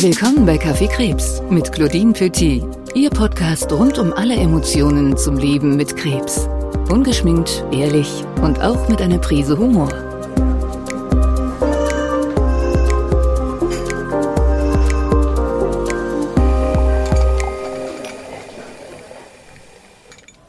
Willkommen 0.00 0.46
bei 0.46 0.56
Kaffee 0.56 0.86
Krebs 0.86 1.42
mit 1.50 1.72
Claudine 1.72 2.12
Petit, 2.12 2.62
Ihr 2.94 3.10
Podcast 3.10 3.72
rund 3.72 3.98
um 3.98 4.12
alle 4.12 4.36
Emotionen 4.36 5.16
zum 5.16 5.36
Leben 5.36 5.74
mit 5.74 5.96
Krebs. 5.96 6.46
Ungeschminkt, 6.88 7.64
ehrlich 7.72 8.08
und 8.40 8.60
auch 8.60 8.88
mit 8.88 9.02
einer 9.02 9.18
Prise 9.18 9.58
Humor. 9.58 9.88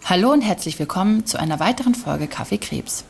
Hallo 0.05 0.31
und 0.31 0.41
herzlich 0.41 0.77
willkommen 0.77 1.25
zu 1.25 1.39
einer 1.39 1.59
weiteren 1.59 1.95
Folge 1.95 2.27
Kaffee 2.27 2.59
Krebs. 2.59 3.03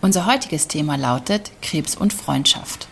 Unser 0.00 0.26
heutiges 0.26 0.68
Thema 0.68 0.94
lautet 0.94 1.50
Krebs 1.60 1.96
und 1.96 2.12
Freundschaft. 2.12 2.86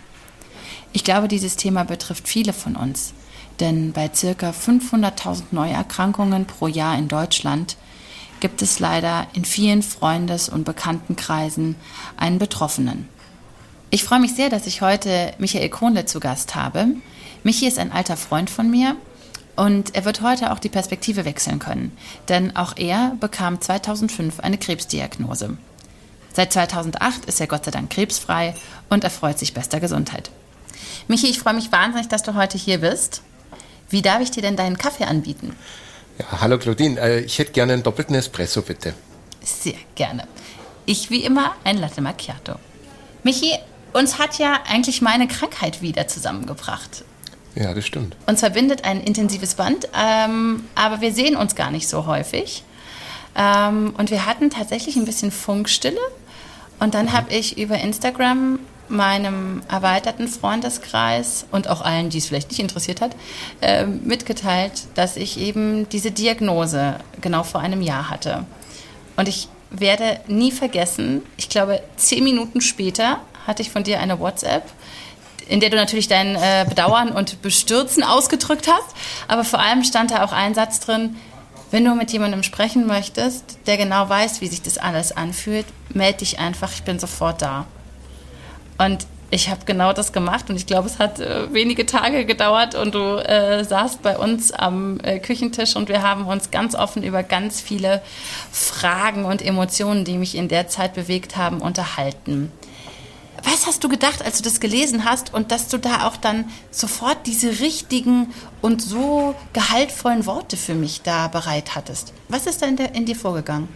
Ich 0.94 1.02
glaube, 1.02 1.26
dieses 1.26 1.56
Thema 1.56 1.84
betrifft 1.84 2.28
viele 2.28 2.52
von 2.52 2.76
uns, 2.76 3.14
denn 3.58 3.90
bei 3.90 4.08
circa 4.14 4.50
500.000 4.50 5.46
Neuerkrankungen 5.50 6.46
pro 6.46 6.68
Jahr 6.68 6.96
in 6.96 7.08
Deutschland 7.08 7.76
gibt 8.38 8.62
es 8.62 8.78
leider 8.78 9.26
in 9.32 9.44
vielen 9.44 9.82
Freundes- 9.82 10.48
und 10.48 10.62
Bekanntenkreisen 10.62 11.74
einen 12.16 12.38
Betroffenen. 12.38 13.08
Ich 13.90 14.04
freue 14.04 14.20
mich 14.20 14.34
sehr, 14.34 14.50
dass 14.50 14.68
ich 14.68 14.82
heute 14.82 15.34
Michael 15.38 15.68
Kronle 15.68 16.06
zu 16.06 16.20
Gast 16.20 16.54
habe. 16.54 16.86
Michi 17.42 17.66
ist 17.66 17.80
ein 17.80 17.90
alter 17.90 18.16
Freund 18.16 18.48
von 18.48 18.70
mir 18.70 18.94
und 19.56 19.96
er 19.96 20.04
wird 20.04 20.22
heute 20.22 20.52
auch 20.52 20.60
die 20.60 20.68
Perspektive 20.68 21.24
wechseln 21.24 21.58
können, 21.58 21.90
denn 22.28 22.54
auch 22.54 22.76
er 22.76 23.16
bekam 23.18 23.60
2005 23.60 24.38
eine 24.38 24.58
Krebsdiagnose. 24.58 25.58
Seit 26.32 26.52
2008 26.52 27.24
ist 27.24 27.40
er 27.40 27.48
Gott 27.48 27.64
sei 27.64 27.72
Dank 27.72 27.90
krebsfrei 27.90 28.54
und 28.90 29.02
erfreut 29.02 29.40
sich 29.40 29.54
bester 29.54 29.80
Gesundheit. 29.80 30.30
Michi, 31.08 31.28
ich 31.28 31.38
freue 31.38 31.54
mich 31.54 31.72
wahnsinnig, 31.72 32.08
dass 32.08 32.22
du 32.22 32.34
heute 32.34 32.58
hier 32.58 32.78
bist. 32.78 33.22
Wie 33.90 34.02
darf 34.02 34.20
ich 34.20 34.30
dir 34.30 34.42
denn 34.42 34.56
deinen 34.56 34.78
Kaffee 34.78 35.04
anbieten? 35.04 35.54
Ja, 36.18 36.40
hallo 36.40 36.58
Claudine, 36.58 37.00
äh, 37.00 37.20
ich 37.20 37.38
hätte 37.38 37.52
gerne 37.52 37.74
einen 37.74 37.82
doppelten 37.82 38.14
Espresso, 38.14 38.62
bitte. 38.62 38.94
Sehr 39.42 39.74
gerne. 39.94 40.26
Ich 40.86 41.10
wie 41.10 41.24
immer 41.24 41.54
ein 41.64 41.78
Latte 41.78 42.00
Macchiato. 42.00 42.54
Michi, 43.22 43.52
uns 43.92 44.18
hat 44.18 44.38
ja 44.38 44.60
eigentlich 44.68 45.02
meine 45.02 45.28
Krankheit 45.28 45.82
wieder 45.82 46.08
zusammengebracht. 46.08 47.04
Ja, 47.54 47.72
das 47.72 47.86
stimmt. 47.86 48.16
Uns 48.26 48.40
verbindet 48.40 48.84
ein 48.84 49.00
intensives 49.00 49.54
Band, 49.54 49.88
ähm, 49.96 50.64
aber 50.74 51.00
wir 51.00 51.12
sehen 51.12 51.36
uns 51.36 51.54
gar 51.54 51.70
nicht 51.70 51.88
so 51.88 52.06
häufig. 52.06 52.64
Ähm, 53.36 53.94
und 53.96 54.10
wir 54.10 54.26
hatten 54.26 54.50
tatsächlich 54.50 54.96
ein 54.96 55.04
bisschen 55.04 55.30
Funkstille. 55.30 56.00
Und 56.80 56.94
dann 56.94 57.06
mhm. 57.06 57.12
habe 57.12 57.32
ich 57.32 57.58
über 57.58 57.78
Instagram 57.78 58.58
meinem 58.88 59.62
erweiterten 59.68 60.28
Freundeskreis 60.28 61.46
und 61.50 61.68
auch 61.68 61.80
allen, 61.80 62.10
die 62.10 62.18
es 62.18 62.26
vielleicht 62.26 62.50
nicht 62.50 62.60
interessiert 62.60 63.00
hat, 63.00 63.16
äh, 63.60 63.86
mitgeteilt, 63.86 64.72
dass 64.94 65.16
ich 65.16 65.38
eben 65.38 65.88
diese 65.88 66.10
Diagnose 66.10 66.96
genau 67.20 67.42
vor 67.42 67.60
einem 67.60 67.82
Jahr 67.82 68.10
hatte. 68.10 68.44
Und 69.16 69.28
ich 69.28 69.48
werde 69.70 70.20
nie 70.26 70.52
vergessen, 70.52 71.22
ich 71.36 71.48
glaube, 71.48 71.82
zehn 71.96 72.24
Minuten 72.24 72.60
später 72.60 73.20
hatte 73.46 73.62
ich 73.62 73.70
von 73.70 73.84
dir 73.84 74.00
eine 74.00 74.20
WhatsApp, 74.20 74.64
in 75.48 75.60
der 75.60 75.70
du 75.70 75.76
natürlich 75.76 76.08
dein 76.08 76.36
äh, 76.36 76.64
Bedauern 76.68 77.10
und 77.10 77.42
Bestürzen 77.42 78.02
ausgedrückt 78.02 78.68
hast, 78.68 78.96
aber 79.28 79.44
vor 79.44 79.58
allem 79.58 79.84
stand 79.84 80.10
da 80.10 80.24
auch 80.24 80.32
ein 80.32 80.54
Satz 80.54 80.80
drin, 80.80 81.16
wenn 81.70 81.84
du 81.84 81.94
mit 81.94 82.12
jemandem 82.12 82.42
sprechen 82.42 82.86
möchtest, 82.86 83.58
der 83.66 83.76
genau 83.76 84.08
weiß, 84.08 84.40
wie 84.40 84.46
sich 84.46 84.62
das 84.62 84.78
alles 84.78 85.12
anfühlt, 85.12 85.66
melde 85.92 86.18
dich 86.18 86.38
einfach, 86.38 86.72
ich 86.72 86.84
bin 86.84 86.98
sofort 86.98 87.42
da. 87.42 87.66
Und 88.78 89.06
ich 89.30 89.48
habe 89.50 89.64
genau 89.64 89.92
das 89.92 90.12
gemacht 90.12 90.48
und 90.48 90.56
ich 90.56 90.66
glaube, 90.66 90.86
es 90.86 90.98
hat 90.98 91.18
äh, 91.18 91.52
wenige 91.52 91.86
Tage 91.86 92.24
gedauert 92.24 92.74
und 92.74 92.94
du 92.94 93.16
äh, 93.16 93.64
saßt 93.64 94.00
bei 94.02 94.16
uns 94.16 94.52
am 94.52 95.00
äh, 95.00 95.18
Küchentisch 95.18 95.74
und 95.74 95.88
wir 95.88 96.02
haben 96.02 96.26
uns 96.26 96.50
ganz 96.50 96.74
offen 96.74 97.02
über 97.02 97.22
ganz 97.22 97.60
viele 97.60 98.02
Fragen 98.52 99.24
und 99.24 99.42
Emotionen, 99.42 100.04
die 100.04 100.18
mich 100.18 100.36
in 100.36 100.48
der 100.48 100.68
Zeit 100.68 100.94
bewegt 100.94 101.36
haben, 101.36 101.60
unterhalten. 101.60 102.52
Was 103.42 103.66
hast 103.66 103.84
du 103.84 103.88
gedacht, 103.88 104.24
als 104.24 104.38
du 104.38 104.44
das 104.44 104.60
gelesen 104.60 105.04
hast 105.04 105.34
und 105.34 105.50
dass 105.50 105.68
du 105.68 105.78
da 105.78 106.06
auch 106.06 106.16
dann 106.16 106.46
sofort 106.70 107.26
diese 107.26 107.60
richtigen 107.60 108.32
und 108.62 108.80
so 108.80 109.34
gehaltvollen 109.52 110.24
Worte 110.26 110.56
für 110.56 110.74
mich 110.74 111.02
da 111.02 111.28
bereit 111.28 111.74
hattest? 111.74 112.12
Was 112.28 112.46
ist 112.46 112.62
da 112.62 112.66
in, 112.66 112.76
der, 112.76 112.94
in 112.94 113.04
dir 113.04 113.16
vorgegangen? 113.16 113.68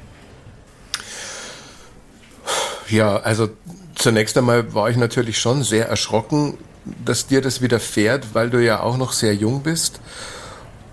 Ja, 2.89 3.17
also 3.19 3.51
Zunächst 3.99 4.39
einmal 4.39 4.75
war 4.75 4.89
ich 4.89 4.97
natürlich 4.97 5.39
schon 5.39 5.65
sehr 5.65 5.89
erschrocken, 5.89 6.57
dass 7.05 7.27
dir 7.27 7.43
das 7.43 7.61
widerfährt, 7.61 8.33
weil 8.33 8.49
du 8.49 8.65
ja 8.65 8.81
auch 8.81 8.97
noch 8.97 9.13
sehr 9.13 9.35
jung 9.35 9.63
bist. 9.63 10.01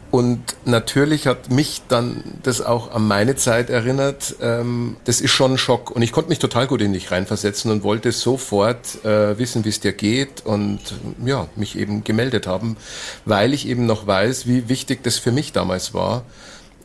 Und 0.10 0.42
natürlich 0.64 1.28
hat 1.28 1.52
mich 1.52 1.82
dann 1.88 2.24
das 2.42 2.62
auch 2.62 2.92
an 2.92 3.06
meine 3.08 3.36
Zeit 3.36 3.70
erinnert. 3.70 4.36
Ähm, 4.42 4.96
das 5.04 5.20
ist 5.20 5.32
schon 5.32 5.54
ein 5.54 5.58
Schock. 5.58 5.92
Und 5.92 6.02
ich 6.02 6.14
konnte 6.14 6.30
mich 6.30 6.40
total 6.40 6.68
gut 6.68 6.82
in 6.82 6.94
dich 6.94 7.12
reinversetzen 7.12 7.70
und 7.70 7.84
wollte 7.84 8.12
sofort 8.12 9.04
äh, 9.04 9.38
wissen, 9.38 9.66
wie 9.66 9.70
es 9.70 9.82
dir 9.82 9.92
geht 9.92 10.46
und 10.46 10.80
ja, 11.26 11.48
mich 11.56 11.78
eben 11.78 12.04
gemeldet 12.04 12.48
haben, 12.48 12.78
weil 13.26 13.54
ich 13.54 13.68
eben 13.68 13.86
noch 13.86 14.08
weiß, 14.08 14.48
wie 14.48 14.70
wichtig 14.70 15.04
das 15.04 15.18
für 15.18 15.32
mich 15.32 15.52
damals 15.52 15.94
war, 15.94 16.24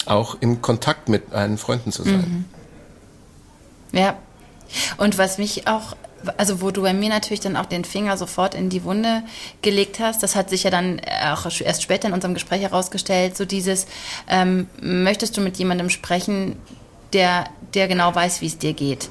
auch 0.06 0.36
in 0.40 0.60
Kontakt 0.60 1.08
mit 1.08 1.32
meinen 1.32 1.56
Freunden 1.56 1.92
zu 1.92 2.02
sein. 2.02 2.46
Mhm. 3.92 3.98
Ja. 3.98 4.18
Und 4.96 5.18
was 5.18 5.38
mich 5.38 5.68
auch 5.68 5.94
also 6.36 6.60
wo 6.60 6.70
du 6.70 6.82
bei 6.82 6.92
mir 6.92 7.08
natürlich 7.08 7.40
dann 7.40 7.56
auch 7.56 7.66
den 7.66 7.84
Finger 7.84 8.16
sofort 8.16 8.54
in 8.54 8.68
die 8.68 8.84
Wunde 8.84 9.22
gelegt 9.62 10.00
hast, 10.00 10.22
das 10.22 10.36
hat 10.36 10.50
sich 10.50 10.64
ja 10.64 10.70
dann 10.70 11.00
auch 11.24 11.46
erst 11.60 11.82
später 11.82 12.08
in 12.08 12.14
unserem 12.14 12.34
Gespräch 12.34 12.62
herausgestellt, 12.62 13.36
so 13.36 13.44
dieses, 13.44 13.86
ähm, 14.28 14.66
möchtest 14.80 15.36
du 15.36 15.40
mit 15.40 15.56
jemandem 15.58 15.90
sprechen, 15.90 16.56
der, 17.12 17.44
der 17.74 17.88
genau 17.88 18.14
weiß, 18.14 18.40
wie 18.40 18.46
es 18.46 18.58
dir 18.58 18.72
geht? 18.72 19.08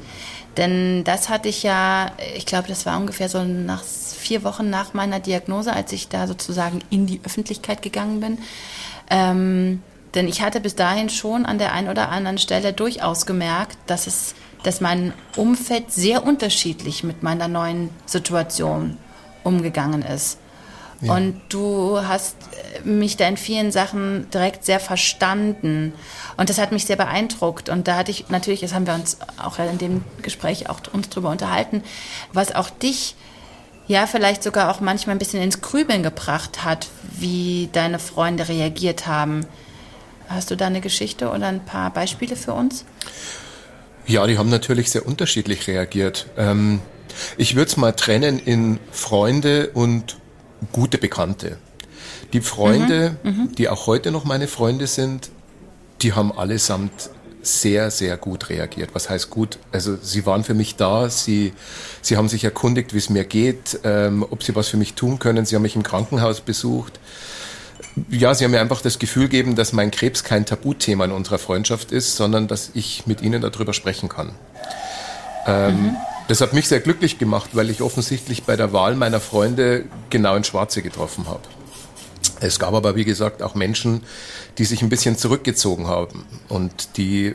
Denn 0.57 1.03
das 1.03 1.29
hatte 1.29 1.47
ich 1.47 1.63
ja, 1.63 2.11
ich 2.35 2.45
glaube, 2.45 2.67
das 2.67 2.85
war 2.85 2.97
ungefähr 2.97 3.29
so 3.29 3.43
nach 3.43 3.83
vier 3.83 4.43
Wochen 4.43 4.69
nach 4.69 4.93
meiner 4.93 5.19
Diagnose, 5.19 5.73
als 5.73 5.91
ich 5.93 6.09
da 6.09 6.27
sozusagen 6.27 6.79
in 6.89 7.05
die 7.05 7.21
Öffentlichkeit 7.23 7.81
gegangen 7.81 8.19
bin. 8.19 8.37
Ähm, 9.09 9.81
denn 10.15 10.27
ich 10.27 10.41
hatte 10.41 10.59
bis 10.59 10.75
dahin 10.75 11.09
schon 11.09 11.45
an 11.45 11.59
der 11.59 11.71
einen 11.71 11.87
oder 11.87 12.09
anderen 12.09 12.37
Stelle 12.37 12.73
durchaus 12.73 13.25
gemerkt, 13.25 13.77
dass 13.87 14.07
es 14.07 14.35
dass 14.63 14.81
mein 14.81 15.13
Umfeld 15.35 15.91
sehr 15.91 16.25
unterschiedlich 16.25 17.03
mit 17.03 17.23
meiner 17.23 17.47
neuen 17.47 17.89
Situation 18.05 18.97
umgegangen 19.43 20.01
ist. 20.01 20.37
Ja. 21.01 21.15
Und 21.15 21.41
du 21.49 22.01
hast 22.05 22.35
mich 22.83 23.15
da 23.15 23.27
in 23.27 23.37
vielen 23.37 23.71
Sachen 23.71 24.29
direkt 24.31 24.65
sehr 24.65 24.79
verstanden. 24.79 25.93
Und 26.35 26.49
das 26.49 26.57
hat 26.57 26.71
mich 26.71 26.85
sehr 26.85 26.97
beeindruckt. 26.97 27.69
Und 27.69 27.87
da 27.87 27.95
hatte 27.95 28.11
ich 28.11 28.29
natürlich, 28.29 28.59
das 28.59 28.73
haben 28.73 28.85
wir 28.85 28.93
uns 28.93 29.17
auch 29.41 29.59
in 29.59 29.77
dem 29.77 30.03
Gespräch 30.21 30.69
auch 30.69 30.81
uns 30.91 31.09
drüber 31.09 31.29
unterhalten, 31.29 31.83
was 32.33 32.53
auch 32.53 32.69
dich 32.69 33.15
ja 33.87 34.07
vielleicht 34.07 34.43
sogar 34.43 34.69
auch 34.69 34.81
manchmal 34.81 35.15
ein 35.15 35.19
bisschen 35.19 35.41
ins 35.41 35.61
Grübeln 35.61 36.03
gebracht 36.03 36.63
hat, 36.63 36.87
wie 37.17 37.69
deine 37.71 37.97
Freunde 37.97 38.47
reagiert 38.47 39.07
haben. 39.07 39.45
Hast 40.27 40.51
du 40.51 40.55
da 40.55 40.67
eine 40.67 40.81
Geschichte 40.81 41.29
oder 41.29 41.47
ein 41.47 41.65
paar 41.65 41.89
Beispiele 41.91 42.35
für 42.35 42.53
uns? 42.53 42.85
Ja, 44.09 44.25
die 44.25 44.39
haben 44.39 44.49
natürlich 44.49 44.89
sehr 44.89 45.05
unterschiedlich 45.05 45.67
reagiert. 45.67 46.25
Ähm, 46.35 46.81
ich 47.37 47.55
würde 47.55 47.69
es 47.69 47.77
mal 47.77 47.91
trennen 47.91 48.39
in 48.39 48.79
Freunde 48.91 49.69
und 49.75 50.17
gute 50.71 50.97
Bekannte. 50.97 51.59
Die 52.33 52.41
Freunde, 52.41 53.17
mhm, 53.21 53.29
mhm, 53.29 53.55
die 53.55 53.69
auch 53.69 53.85
heute 53.85 54.09
noch 54.09 54.25
meine 54.25 54.47
Freunde 54.47 54.87
sind, 54.87 55.29
die 56.01 56.13
haben 56.13 56.31
allesamt 56.31 57.11
sehr, 57.43 57.91
sehr 57.91 58.17
gut 58.17 58.49
reagiert. 58.49 58.89
Was 58.93 59.11
heißt 59.11 59.29
gut? 59.29 59.59
Also 59.71 59.95
sie 60.01 60.25
waren 60.25 60.43
für 60.43 60.55
mich 60.55 60.75
da, 60.75 61.09
sie, 61.11 61.53
sie 62.01 62.17
haben 62.17 62.29
sich 62.29 62.43
erkundigt, 62.43 62.95
wie 62.95 62.97
es 62.97 63.11
mir 63.11 63.25
geht, 63.25 63.79
ähm, 63.83 64.25
ob 64.27 64.41
sie 64.41 64.55
was 64.55 64.69
für 64.69 64.77
mich 64.77 64.95
tun 64.95 65.19
können. 65.19 65.45
Sie 65.45 65.55
haben 65.55 65.61
mich 65.61 65.75
im 65.75 65.83
Krankenhaus 65.83 66.41
besucht 66.41 66.99
ja, 68.09 68.33
Sie 68.33 68.43
haben 68.43 68.51
mir 68.51 68.61
einfach 68.61 68.81
das 68.81 68.99
Gefühl 68.99 69.23
gegeben, 69.23 69.55
dass 69.55 69.73
mein 69.73 69.91
Krebs 69.91 70.23
kein 70.23 70.45
Tabuthema 70.45 71.05
in 71.05 71.11
unserer 71.11 71.39
Freundschaft 71.39 71.91
ist, 71.91 72.15
sondern 72.15 72.47
dass 72.47 72.71
ich 72.73 73.07
mit 73.07 73.21
Ihnen 73.21 73.41
darüber 73.41 73.73
sprechen 73.73 74.09
kann. 74.09 74.31
Ähm, 75.45 75.83
mhm. 75.83 75.95
Das 76.27 76.41
hat 76.41 76.53
mich 76.53 76.67
sehr 76.67 76.79
glücklich 76.79 77.17
gemacht, 77.17 77.51
weil 77.53 77.69
ich 77.69 77.81
offensichtlich 77.81 78.43
bei 78.43 78.55
der 78.55 78.71
Wahl 78.71 78.95
meiner 78.95 79.19
Freunde 79.19 79.85
genau 80.09 80.35
ins 80.35 80.47
Schwarze 80.47 80.81
getroffen 80.81 81.27
habe. 81.27 81.41
Es 82.39 82.59
gab 82.59 82.73
aber, 82.73 82.95
wie 82.95 83.05
gesagt, 83.05 83.41
auch 83.41 83.55
Menschen, 83.55 84.01
die 84.57 84.65
sich 84.65 84.81
ein 84.81 84.89
bisschen 84.89 85.17
zurückgezogen 85.17 85.87
haben 85.87 86.25
und 86.47 86.97
die, 86.97 87.33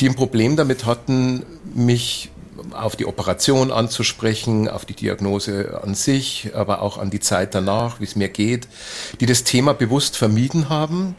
die 0.00 0.08
ein 0.08 0.14
Problem 0.14 0.56
damit 0.56 0.84
hatten, 0.84 1.44
mich 1.74 2.30
auf 2.72 2.96
die 2.96 3.06
Operation 3.06 3.70
anzusprechen, 3.70 4.68
auf 4.68 4.84
die 4.84 4.94
Diagnose 4.94 5.80
an 5.82 5.94
sich, 5.94 6.50
aber 6.54 6.82
auch 6.82 6.98
an 6.98 7.10
die 7.10 7.20
Zeit 7.20 7.54
danach, 7.54 8.00
wie 8.00 8.04
es 8.04 8.16
mir 8.16 8.28
geht, 8.28 8.68
die 9.20 9.26
das 9.26 9.44
Thema 9.44 9.74
bewusst 9.74 10.16
vermieden 10.16 10.68
haben. 10.68 11.14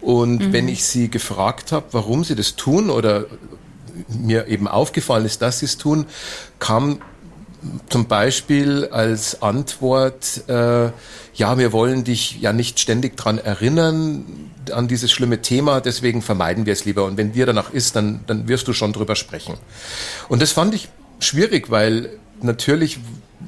Und 0.00 0.48
mhm. 0.48 0.52
wenn 0.52 0.68
ich 0.68 0.84
sie 0.84 1.10
gefragt 1.10 1.72
habe, 1.72 1.86
warum 1.92 2.24
sie 2.24 2.34
das 2.34 2.56
tun 2.56 2.90
oder 2.90 3.26
mir 4.08 4.48
eben 4.48 4.68
aufgefallen 4.68 5.24
ist, 5.24 5.40
dass 5.42 5.60
sie 5.60 5.66
es 5.66 5.78
tun, 5.78 6.06
kam 6.58 7.00
zum 7.88 8.06
Beispiel 8.06 8.88
als 8.90 9.42
Antwort, 9.42 10.48
äh, 10.48 10.90
ja, 11.34 11.58
wir 11.58 11.72
wollen 11.72 12.04
dich 12.04 12.40
ja 12.40 12.52
nicht 12.52 12.78
ständig 12.78 13.16
dran 13.16 13.38
erinnern, 13.38 14.24
an 14.72 14.88
dieses 14.88 15.12
schlimme 15.12 15.42
Thema, 15.42 15.80
deswegen 15.80 16.22
vermeiden 16.22 16.66
wir 16.66 16.72
es 16.72 16.84
lieber. 16.84 17.04
Und 17.04 17.16
wenn 17.16 17.32
dir 17.32 17.46
danach 17.46 17.72
ist, 17.72 17.96
dann, 17.96 18.20
dann 18.26 18.48
wirst 18.48 18.68
du 18.68 18.72
schon 18.72 18.92
drüber 18.92 19.16
sprechen. 19.16 19.54
Und 20.28 20.42
das 20.42 20.52
fand 20.52 20.74
ich 20.74 20.88
schwierig, 21.20 21.70
weil 21.70 22.10
natürlich 22.40 22.98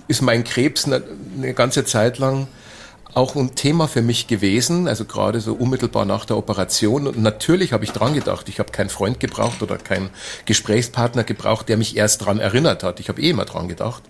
ist 0.09 0.23
mein 0.23 0.45
Krebs 0.45 0.85
eine, 0.85 1.03
eine 1.37 1.55
ganze 1.55 1.85
Zeit 1.85 2.19
lang 2.19 2.49
auch 3.17 3.35
ein 3.35 3.55
Thema 3.55 3.89
für 3.89 4.03
mich 4.03 4.27
gewesen, 4.27 4.89
also 4.89 5.07
gerade 5.07 5.41
so 5.41 5.55
unmittelbar 5.55 6.05
nach 6.05 6.27
der 6.27 6.37
Operation. 6.37 7.07
Und 7.07 7.19
natürlich 7.19 7.73
habe 7.73 7.83
ich 7.83 7.93
dran 7.93 8.13
gedacht. 8.13 8.51
Ich 8.51 8.59
habe 8.59 8.71
keinen 8.71 8.91
Freund 8.91 9.21
gebraucht 9.21 9.63
oder 9.63 9.79
keinen 9.79 10.11
Gesprächspartner 10.45 11.25
gebraucht, 11.25 11.71
der 11.71 11.79
mich 11.79 11.97
erst 11.97 12.27
dran 12.27 12.41
erinnert 12.41 12.83
hat. 12.83 13.01
Ich 13.01 13.09
habe 13.09 13.23
eh 13.23 13.31
immer 13.31 13.47
dran 13.47 13.69
gedacht. 13.69 14.03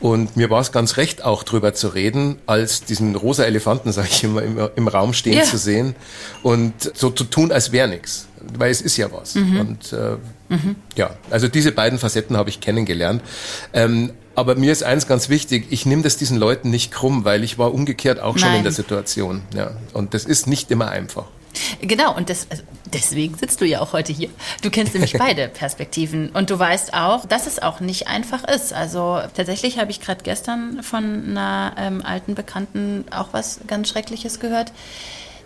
Und 0.00 0.38
mir 0.38 0.48
war 0.48 0.62
es 0.62 0.72
ganz 0.72 0.96
recht, 0.96 1.22
auch 1.24 1.42
drüber 1.42 1.74
zu 1.74 1.88
reden, 1.88 2.38
als 2.46 2.84
diesen 2.84 3.16
rosa 3.16 3.44
Elefanten, 3.44 3.92
sage 3.92 4.08
ich 4.10 4.24
immer, 4.24 4.42
im, 4.42 4.58
im 4.76 4.88
Raum 4.88 5.12
stehen 5.12 5.34
yeah. 5.34 5.44
zu 5.44 5.58
sehen 5.58 5.94
und 6.42 6.72
so 6.94 7.10
zu 7.10 7.24
tun, 7.24 7.52
als 7.52 7.70
wäre 7.70 7.88
nichts. 7.88 8.28
Weil 8.56 8.70
es 8.70 8.80
ist 8.80 8.96
ja 8.96 9.12
was. 9.12 9.34
Mhm. 9.34 9.60
Und 9.60 9.92
äh, 9.92 10.16
mhm. 10.48 10.76
ja, 10.96 11.10
also 11.30 11.48
diese 11.48 11.72
beiden 11.72 11.98
Facetten 11.98 12.36
habe 12.36 12.50
ich 12.50 12.60
kennengelernt. 12.60 13.22
Ähm, 13.72 14.12
aber 14.34 14.54
mir 14.54 14.70
ist 14.70 14.84
eins 14.84 15.08
ganz 15.08 15.28
wichtig, 15.28 15.66
ich 15.70 15.84
nehme 15.84 16.02
das 16.02 16.16
diesen 16.16 16.38
Leuten 16.38 16.70
nicht 16.70 16.92
krumm, 16.92 17.24
weil 17.24 17.42
ich 17.42 17.58
war 17.58 17.74
umgekehrt 17.74 18.20
auch 18.20 18.38
schon 18.38 18.48
Nein. 18.48 18.58
in 18.58 18.62
der 18.62 18.72
Situation. 18.72 19.42
Ja. 19.54 19.72
Und 19.92 20.14
das 20.14 20.24
ist 20.24 20.46
nicht 20.46 20.70
immer 20.70 20.90
einfach. 20.90 21.24
Genau, 21.80 22.14
und 22.16 22.30
das, 22.30 22.46
also 22.50 22.62
deswegen 22.92 23.36
sitzt 23.36 23.60
du 23.60 23.64
ja 23.64 23.80
auch 23.80 23.92
heute 23.92 24.12
hier. 24.12 24.28
Du 24.62 24.70
kennst 24.70 24.94
nämlich 24.94 25.12
beide 25.18 25.48
Perspektiven 25.48 26.28
und 26.30 26.50
du 26.50 26.58
weißt 26.58 26.94
auch, 26.94 27.26
dass 27.26 27.46
es 27.46 27.58
auch 27.58 27.80
nicht 27.80 28.06
einfach 28.06 28.44
ist. 28.44 28.72
Also 28.72 29.20
tatsächlich 29.34 29.78
habe 29.78 29.90
ich 29.90 30.00
gerade 30.00 30.22
gestern 30.22 30.82
von 30.82 31.30
einer 31.30 31.74
ähm, 31.76 32.02
alten 32.04 32.34
Bekannten 32.34 33.06
auch 33.10 33.28
was 33.32 33.60
ganz 33.66 33.88
Schreckliches 33.88 34.40
gehört 34.40 34.72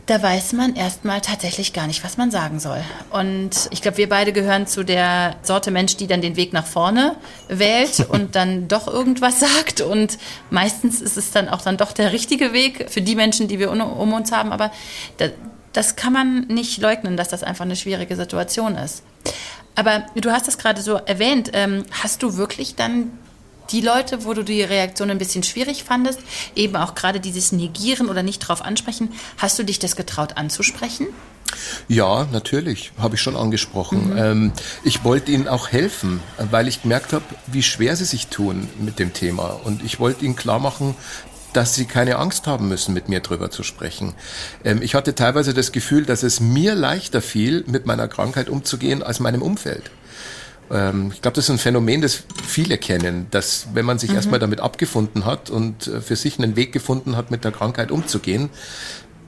da 0.06 0.20
weiß 0.20 0.52
man 0.54 0.75
erstmal 0.75 1.20
tatsächlich 1.20 1.72
gar 1.72 1.87
nicht, 1.87 2.02
was 2.02 2.16
man 2.16 2.31
sagen 2.31 2.58
soll. 2.58 2.82
Und 3.10 3.69
ich 3.70 3.82
glaube, 3.82 3.99
wir 3.99 4.08
beide 4.08 4.32
gehören 4.32 4.66
zu 4.66 4.84
der 4.84 5.37
Sorte 5.43 5.70
Mensch, 5.70 5.96
die 5.96 6.08
dann 6.08 6.20
den 6.20 6.37
Weg 6.37 6.52
nach 6.52 6.66
vorne 6.66 7.16
wählt 7.49 8.00
und 8.08 8.34
dann 8.34 8.66
doch 8.66 8.88
irgendwas 8.88 9.38
sagt. 9.40 9.81
Und 9.81 10.19
meistens 10.50 11.00
ist 11.00 11.16
es 11.16 11.31
dann 11.31 11.49
auch 11.49 11.62
dann 11.62 11.76
doch 11.76 11.93
der 11.93 12.12
richtige 12.12 12.52
Weg 12.52 12.90
für 12.90 13.00
die 13.00 13.14
Menschen, 13.14 13.46
die 13.46 13.58
wir 13.58 13.70
um 13.70 14.12
uns 14.12 14.32
haben. 14.32 14.52
Aber 14.52 14.72
das 15.72 15.94
kann 15.94 16.12
man 16.12 16.40
nicht 16.48 16.81
leugnen, 16.81 17.16
dass 17.16 17.28
das 17.28 17.44
einfach 17.44 17.64
eine 17.64 17.76
schwierige 17.76 18.16
Situation 18.16 18.75
ist. 18.75 19.05
Aber 19.75 20.05
du 20.16 20.31
hast 20.32 20.48
das 20.48 20.58
gerade 20.58 20.82
so 20.82 20.94
erwähnt. 20.94 21.50
Ähm, 21.55 21.84
hast 22.02 22.22
du 22.22 22.37
wirklich 22.37 22.75
dann 22.75 23.12
die 23.72 23.80
Leute, 23.80 24.24
wo 24.24 24.34
du 24.34 24.42
die 24.42 24.62
Reaktion 24.62 25.10
ein 25.10 25.19
bisschen 25.19 25.42
schwierig 25.42 25.84
fandest, 25.84 26.20
eben 26.54 26.76
auch 26.76 26.94
gerade 26.94 27.20
dieses 27.20 27.52
Negieren 27.52 28.08
oder 28.08 28.22
nicht 28.22 28.38
drauf 28.40 28.62
ansprechen, 28.62 29.12
hast 29.38 29.58
du 29.58 29.64
dich 29.64 29.78
das 29.78 29.96
getraut 29.96 30.36
anzusprechen? 30.36 31.08
Ja, 31.88 32.26
natürlich, 32.32 32.92
habe 32.98 33.16
ich 33.16 33.20
schon 33.20 33.36
angesprochen. 33.36 34.10
Mhm. 34.10 34.19
Ähm, 34.19 34.52
ich 34.84 35.04
wollte 35.04 35.32
ihnen 35.32 35.48
auch 35.48 35.69
helfen, 35.69 36.20
weil 36.50 36.69
ich 36.69 36.82
gemerkt 36.82 37.12
habe, 37.12 37.24
wie 37.46 37.62
schwer 37.62 37.96
sie 37.96 38.04
sich 38.04 38.28
tun 38.28 38.69
mit 38.78 38.98
dem 38.98 39.12
Thema. 39.12 39.60
Und 39.64 39.84
ich 39.84 40.00
wollte 40.00 40.24
ihnen 40.24 40.36
klar 40.36 40.60
machen, 40.60 40.94
dass 41.52 41.74
sie 41.74 41.84
keine 41.84 42.16
Angst 42.16 42.46
haben 42.46 42.69
müssen, 42.69 42.94
mit 42.94 43.08
mir 43.08 43.20
drüber 43.20 43.50
zu 43.50 43.62
sprechen. 43.62 44.14
Ähm, 44.64 44.80
ich 44.82 44.94
hatte 44.94 45.14
teilweise 45.14 45.52
das 45.54 45.72
Gefühl, 45.72 46.06
dass 46.06 46.22
es 46.22 46.40
mir 46.40 46.74
leichter 46.74 47.20
fiel, 47.20 47.64
mit 47.66 47.86
meiner 47.86 48.08
Krankheit 48.08 48.48
umzugehen, 48.48 49.02
als 49.02 49.20
meinem 49.20 49.42
Umfeld. 49.42 49.90
Ähm, 50.72 51.10
ich 51.12 51.20
glaube, 51.22 51.34
das 51.34 51.44
ist 51.44 51.50
ein 51.50 51.58
Phänomen, 51.58 52.00
das 52.00 52.24
viele 52.46 52.78
kennen, 52.78 53.26
dass 53.30 53.69
wenn 53.74 53.84
man 53.84 53.98
sich 53.98 54.10
mhm. 54.10 54.16
erstmal 54.16 54.40
damit 54.40 54.60
abgefunden 54.60 55.24
hat 55.26 55.50
und 55.50 55.86
äh, 55.86 56.00
für 56.00 56.16
sich 56.16 56.38
einen 56.38 56.56
Weg 56.56 56.72
gefunden 56.72 57.16
hat, 57.16 57.30
mit 57.30 57.44
der 57.44 57.52
Krankheit 57.52 57.90
umzugehen, 57.90 58.50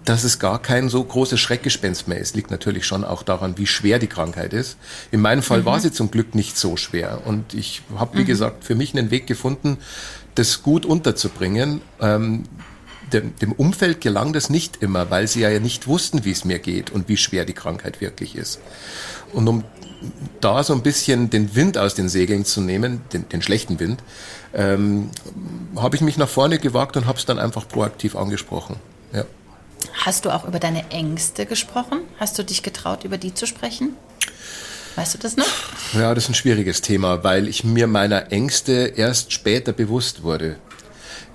dass 0.05 0.25
es 0.25 0.39
gar 0.39 0.61
kein 0.61 0.89
so 0.89 1.03
großes 1.03 1.41
Schreckgespenst 1.41 2.09
mehr 2.09 2.19
ist. 2.19 2.37
Liegt 2.37 2.51
natürlich 2.51 2.87
schon 2.87 3.05
auch 3.05 3.23
daran, 3.23 3.57
wie 3.57 3.67
schwer 3.67 3.99
die 3.99 4.07
Krankheit 4.07 4.53
ist. 4.53 4.77
In 5.11 5.21
meinem 5.21 5.43
Fall 5.43 5.61
mhm. 5.61 5.65
war 5.67 5.81
sie 5.81 5.93
zum 5.93 6.11
Glück 6.11 6.35
nicht 6.35 6.59
so 6.59 6.77
schwer. 6.77 7.23
Und 7.25 7.55
ich 7.55 7.83
habe, 7.97 8.19
wie 8.19 8.23
mhm. 8.23 8.27
gesagt, 8.27 8.65
für 8.65 8.75
mich 8.75 8.95
einen 8.95 9.11
Weg 9.11 9.27
gefunden, 9.27 9.79
das 10.35 10.63
gut 10.63 10.85
unterzubringen. 10.85 11.81
Ähm, 12.01 12.45
dem, 13.13 13.37
dem 13.37 13.53
Umfeld 13.53 14.01
gelang 14.01 14.33
das 14.33 14.51
nicht 14.51 14.83
immer, 14.83 15.11
weil 15.11 15.29
sie 15.29 15.41
ja 15.41 15.59
nicht 15.61 15.87
wussten, 15.87 16.25
wie 16.25 16.33
es 16.33 16.45
mir 16.45 16.59
geht 16.59 16.91
und 16.91 17.09
wie 17.09 17.17
schwer 17.17 17.45
die 17.45 17.53
Krankheit 17.53 18.01
wirklich 18.01 18.35
ist. 18.35 18.61
Und 19.33 19.47
um 19.47 19.65
da 20.41 20.63
so 20.63 20.73
ein 20.73 20.83
bisschen 20.83 21.31
den 21.31 21.55
Wind 21.55 21.79
aus 21.79 21.95
den 21.95 22.09
Segeln 22.09 22.45
zu 22.45 22.61
nehmen, 22.61 23.03
den, 23.13 23.29
den 23.29 23.43
schlechten 23.43 23.81
Wind, 23.81 24.03
ähm, 24.55 25.11
habe 25.77 25.97
ich 25.97 26.03
mich 26.03 26.17
nach 26.17 26.29
vorne 26.29 26.59
gewagt 26.59 26.97
und 26.97 27.07
habe 27.07 27.19
es 27.19 27.27
dann 27.27 27.39
einfach 27.39 27.69
proaktiv 27.69 28.17
angesprochen. 28.17 28.77
Ja. 29.13 29.25
Hast 30.05 30.25
du 30.25 30.31
auch 30.31 30.47
über 30.47 30.59
deine 30.59 30.91
Ängste 30.91 31.47
gesprochen? 31.47 32.01
Hast 32.19 32.39
du 32.39 32.43
dich 32.43 32.63
getraut, 32.63 33.05
über 33.05 33.19
die 33.19 33.35
zu 33.35 33.47
sprechen? 33.47 33.97
Weißt 34.97 35.15
du 35.15 35.19
das 35.19 35.37
noch? 35.37 35.47
Ja, 35.93 36.15
das 36.15 36.25
ist 36.25 36.31
ein 36.31 36.35
schwieriges 36.35 36.81
Thema, 36.81 37.25
weil 37.25 37.49
ich 37.49 37.65
mir 37.65 37.87
meiner 37.89 38.31
Ängste 38.31 38.93
erst 38.95 39.33
später 39.33 39.73
bewusst 39.73 40.23
wurde. 40.23 40.57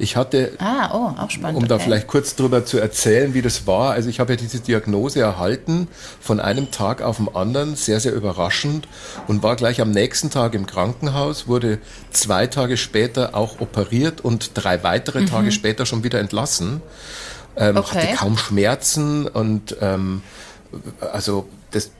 Ich 0.01 0.15
hatte, 0.15 0.53
ah, 0.59 0.91
oh, 0.93 1.21
auch 1.21 1.29
spannend, 1.29 1.61
um 1.61 1.67
da 1.67 1.75
okay. 1.75 1.83
vielleicht 1.83 2.07
kurz 2.07 2.35
drüber 2.35 2.65
zu 2.65 2.79
erzählen, 2.79 3.33
wie 3.33 3.41
das 3.41 3.67
war. 3.67 3.91
Also 3.91 4.07
ich 4.09 4.21
habe 4.21 4.33
ja 4.33 4.37
diese 4.37 4.61
Diagnose 4.61 5.19
erhalten 5.19 5.89
von 6.21 6.39
einem 6.39 6.71
Tag 6.71 7.01
auf 7.01 7.17
den 7.17 7.35
anderen, 7.35 7.75
sehr, 7.75 7.99
sehr 7.99 8.13
überraschend 8.13 8.87
und 9.27 9.43
war 9.43 9.57
gleich 9.57 9.81
am 9.81 9.91
nächsten 9.91 10.29
Tag 10.29 10.53
im 10.53 10.65
Krankenhaus, 10.65 11.47
wurde 11.47 11.79
zwei 12.11 12.47
Tage 12.47 12.77
später 12.77 13.35
auch 13.35 13.59
operiert 13.59 14.21
und 14.21 14.51
drei 14.53 14.83
weitere 14.83 15.21
mhm. 15.21 15.25
Tage 15.27 15.51
später 15.51 15.85
schon 15.85 16.03
wieder 16.05 16.19
entlassen. 16.19 16.81
Ähm, 17.57 17.75
okay. 17.75 17.97
Hatte 17.97 18.15
kaum 18.15 18.37
Schmerzen 18.37 19.27
und 19.27 19.75
ähm, 19.81 20.21
also 21.11 21.49
das, 21.71 21.91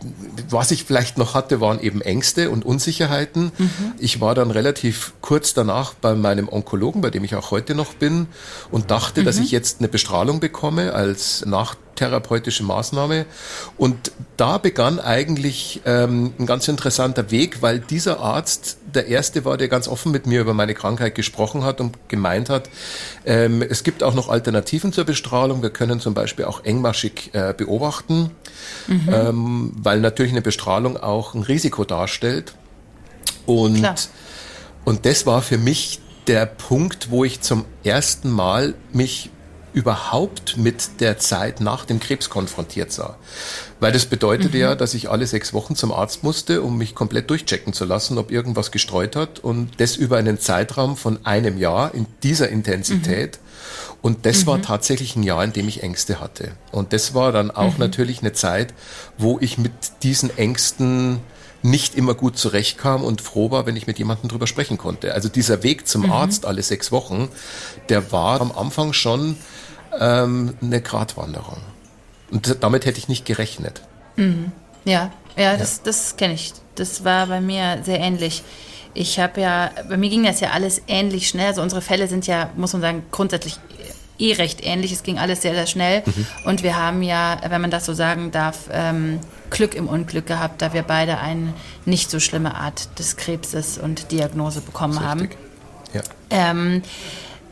was 0.50 0.72
ich 0.72 0.84
vielleicht 0.84 1.18
noch 1.18 1.34
hatte, 1.34 1.62
waren 1.62 1.80
eben 1.80 2.02
Ängste 2.02 2.50
und 2.50 2.66
Unsicherheiten. 2.66 3.52
Mhm. 3.58 3.94
Ich 4.00 4.20
war 4.20 4.36
dann 4.36 4.52
relativ 4.52 5.14
kurz 5.22 5.54
danach 5.54 5.94
bei 5.94 6.16
meinem 6.16 6.50
Onkologen, 6.50 7.02
bei 7.02 7.10
dem 7.10 7.24
ich 7.24 7.36
auch 7.36 7.52
heute 7.52 7.76
noch 7.76 7.94
bin, 7.94 8.28
und 8.72 8.92
dachte, 8.92 9.22
mhm. 9.22 9.26
dass 9.26 9.38
ich 9.38 9.52
jetzt 9.52 9.80
eine 9.80 9.88
Bestrahlung 9.88 10.40
bekomme 10.40 10.94
als 10.94 11.46
nach 11.46 11.76
therapeutische 12.00 12.64
Maßnahme. 12.64 13.26
Und 13.78 14.12
da 14.38 14.58
begann 14.58 15.00
eigentlich 15.00 15.82
ähm, 15.86 16.34
ein 16.40 16.46
ganz 16.46 16.68
interessanter 16.68 17.30
Weg, 17.30 17.62
weil 17.62 17.80
dieser 17.80 18.22
Arzt 18.22 18.78
der 18.96 19.08
erste 19.08 19.46
war, 19.46 19.58
der 19.58 19.68
ganz 19.68 19.88
offen 19.88 20.12
mit 20.12 20.26
mir 20.26 20.42
über 20.42 20.54
meine 20.54 20.74
Krankheit 20.74 21.14
gesprochen 21.14 21.64
hat 21.64 21.82
und 21.82 21.98
gemeint 22.08 22.50
hat, 22.50 22.70
ähm, 23.26 23.62
es 23.62 23.84
gibt 23.84 24.02
auch 24.02 24.14
noch 24.14 24.30
Alternativen 24.30 24.94
zur 24.94 25.04
Bestrahlung. 25.04 25.62
Wir 25.62 25.70
können 25.70 26.00
zum 26.00 26.14
Beispiel 26.14 26.46
auch 26.46 26.64
engmaschig 26.64 27.32
äh, 27.34 27.54
beobachten, 27.56 28.32
mhm. 28.88 29.10
ähm, 29.12 29.59
weil 29.76 30.00
natürlich 30.00 30.32
eine 30.32 30.42
Bestrahlung 30.42 30.98
auch 30.98 31.34
ein 31.34 31.44
Risiko 31.44 31.86
darstellt. 31.86 32.54
Und, 33.46 33.84
und 34.86 35.06
das 35.06 35.26
war 35.26 35.42
für 35.42 35.58
mich 35.58 36.00
der 36.28 36.46
Punkt, 36.46 37.10
wo 37.10 37.24
ich 37.24 37.42
zum 37.42 37.66
ersten 37.84 38.30
Mal 38.30 38.76
mich 38.94 39.32
überhaupt 39.74 40.58
mit 40.58 41.00
der 41.00 41.20
Zeit 41.20 41.62
nach 41.62 41.86
dem 41.86 42.00
Krebs 42.00 42.30
konfrontiert 42.30 42.92
sah. 42.92 43.18
Weil 43.80 43.92
das 43.92 44.06
bedeutete 44.06 44.58
mhm. 44.58 44.62
ja, 44.62 44.76
dass 44.76 44.94
ich 44.94 45.10
alle 45.10 45.28
sechs 45.28 45.54
Wochen 45.54 45.76
zum 45.76 45.92
Arzt 45.92 46.24
musste, 46.24 46.62
um 46.62 46.78
mich 46.78 46.96
komplett 46.96 47.30
durchchecken 47.30 47.74
zu 47.74 47.86
lassen, 47.86 48.18
ob 48.18 48.32
irgendwas 48.32 48.72
gestreut 48.72 49.16
hat. 49.16 49.40
Und 49.40 49.80
das 49.80 49.96
über 49.96 50.18
einen 50.18 50.40
Zeitraum 50.40 50.98
von 50.98 51.26
einem 51.26 51.58
Jahr 51.58 51.94
in 51.94 52.08
dieser 52.24 52.50
Intensität. 52.50 53.40
Mhm. 53.42 53.50
Und 54.02 54.26
das 54.26 54.44
mhm. 54.44 54.48
war 54.48 54.62
tatsächlich 54.62 55.16
ein 55.16 55.24
Jahr, 55.24 55.44
in 55.44 55.54
dem 55.54 55.68
ich 55.68 55.84
Ängste 55.84 56.20
hatte. 56.20 56.52
Und 56.72 56.94
das 56.94 57.14
war 57.14 57.32
dann 57.32 57.52
auch 57.52 57.74
mhm. 57.74 57.80
natürlich 57.80 58.22
eine 58.22 58.34
Zeit, 58.34 58.74
wo 59.18 59.40
ich 59.40 59.58
mit 59.58 59.72
diesen 60.04 60.36
Ängsten 60.38 61.20
nicht 61.62 61.96
immer 61.96 62.14
gut 62.14 62.38
zurechtkam 62.38 63.04
und 63.04 63.22
froh 63.22 63.52
war, 63.52 63.66
wenn 63.66 63.76
ich 63.76 63.88
mit 63.88 64.00
jemandem 64.00 64.30
drüber 64.30 64.48
sprechen 64.48 64.78
konnte. 64.78 65.14
Also 65.14 65.28
dieser 65.28 65.64
Weg 65.64 65.88
zum 65.88 66.04
mhm. 66.04 66.12
Arzt 66.12 66.46
alle 66.46 66.64
sechs 66.64 66.92
Wochen, 66.92 67.30
der 67.90 68.12
war 68.12 68.40
am 68.40 68.52
Anfang 68.52 68.94
schon 68.94 69.36
ähm, 70.00 70.56
eine 70.62 70.82
Gratwanderung. 70.82 71.58
Und 72.32 72.58
damit 72.62 72.86
hätte 72.86 73.00
ich 73.00 73.10
nicht 73.10 73.26
gerechnet. 73.26 73.82
Mhm. 74.16 74.52
Ja, 74.86 75.12
ja, 75.36 75.58
das, 75.58 75.78
ja. 75.78 75.82
das 75.86 76.16
kenne 76.16 76.36
ich. 76.36 76.54
Das 76.76 77.04
war 77.04 77.28
bei 77.28 77.42
mir 77.42 77.80
sehr 77.84 78.00
ähnlich. 78.00 78.44
Ich 78.94 79.20
habe 79.20 79.42
ja, 79.42 79.72
bei 79.88 79.98
mir 79.98 80.10
ging 80.10 80.24
das 80.24 80.40
ja 80.40 80.50
alles 80.50 80.82
ähnlich 80.88 81.28
schnell. 81.28 81.48
Also 81.48 81.62
unsere 81.62 81.82
Fälle 81.82 82.08
sind 82.08 82.28
ja, 82.28 82.50
muss 82.56 82.74
man 82.74 82.82
sagen, 82.82 83.04
grundsätzlich 83.12 83.60
eh 84.18 84.34
recht 84.34 84.64
ähnlich. 84.64 84.92
Es 84.92 85.04
ging 85.04 85.18
alles 85.18 85.42
sehr, 85.42 85.54
sehr 85.54 85.68
schnell. 85.68 86.04
Mhm. 86.06 86.28
Und 86.46 86.64
wir 86.64 86.76
haben 86.76 87.02
ja, 87.02 87.40
wenn 87.48 87.62
man 87.62 87.72
das 87.72 87.86
so 87.86 87.94
sagen 87.94 88.32
darf, 88.32 88.70
ähm, 88.72 89.20
Glück 89.50 89.76
im 89.76 89.88
Unglück 89.88 90.28
gehabt, 90.28 90.62
da 90.62 90.74
wir 90.74 90.84
beide 90.84 91.20
eine 91.20 91.54
nicht 91.86 92.12
so 92.12 92.20
schlimme 92.20 92.56
Art 92.56 93.00
des 93.00 93.16
Krebses 93.18 93.78
und 93.78 94.12
Diagnose 94.12 94.62
bekommen 94.62 95.00
haben. 95.00 95.30
Ja. 95.94 96.02
Ähm, 96.30 96.84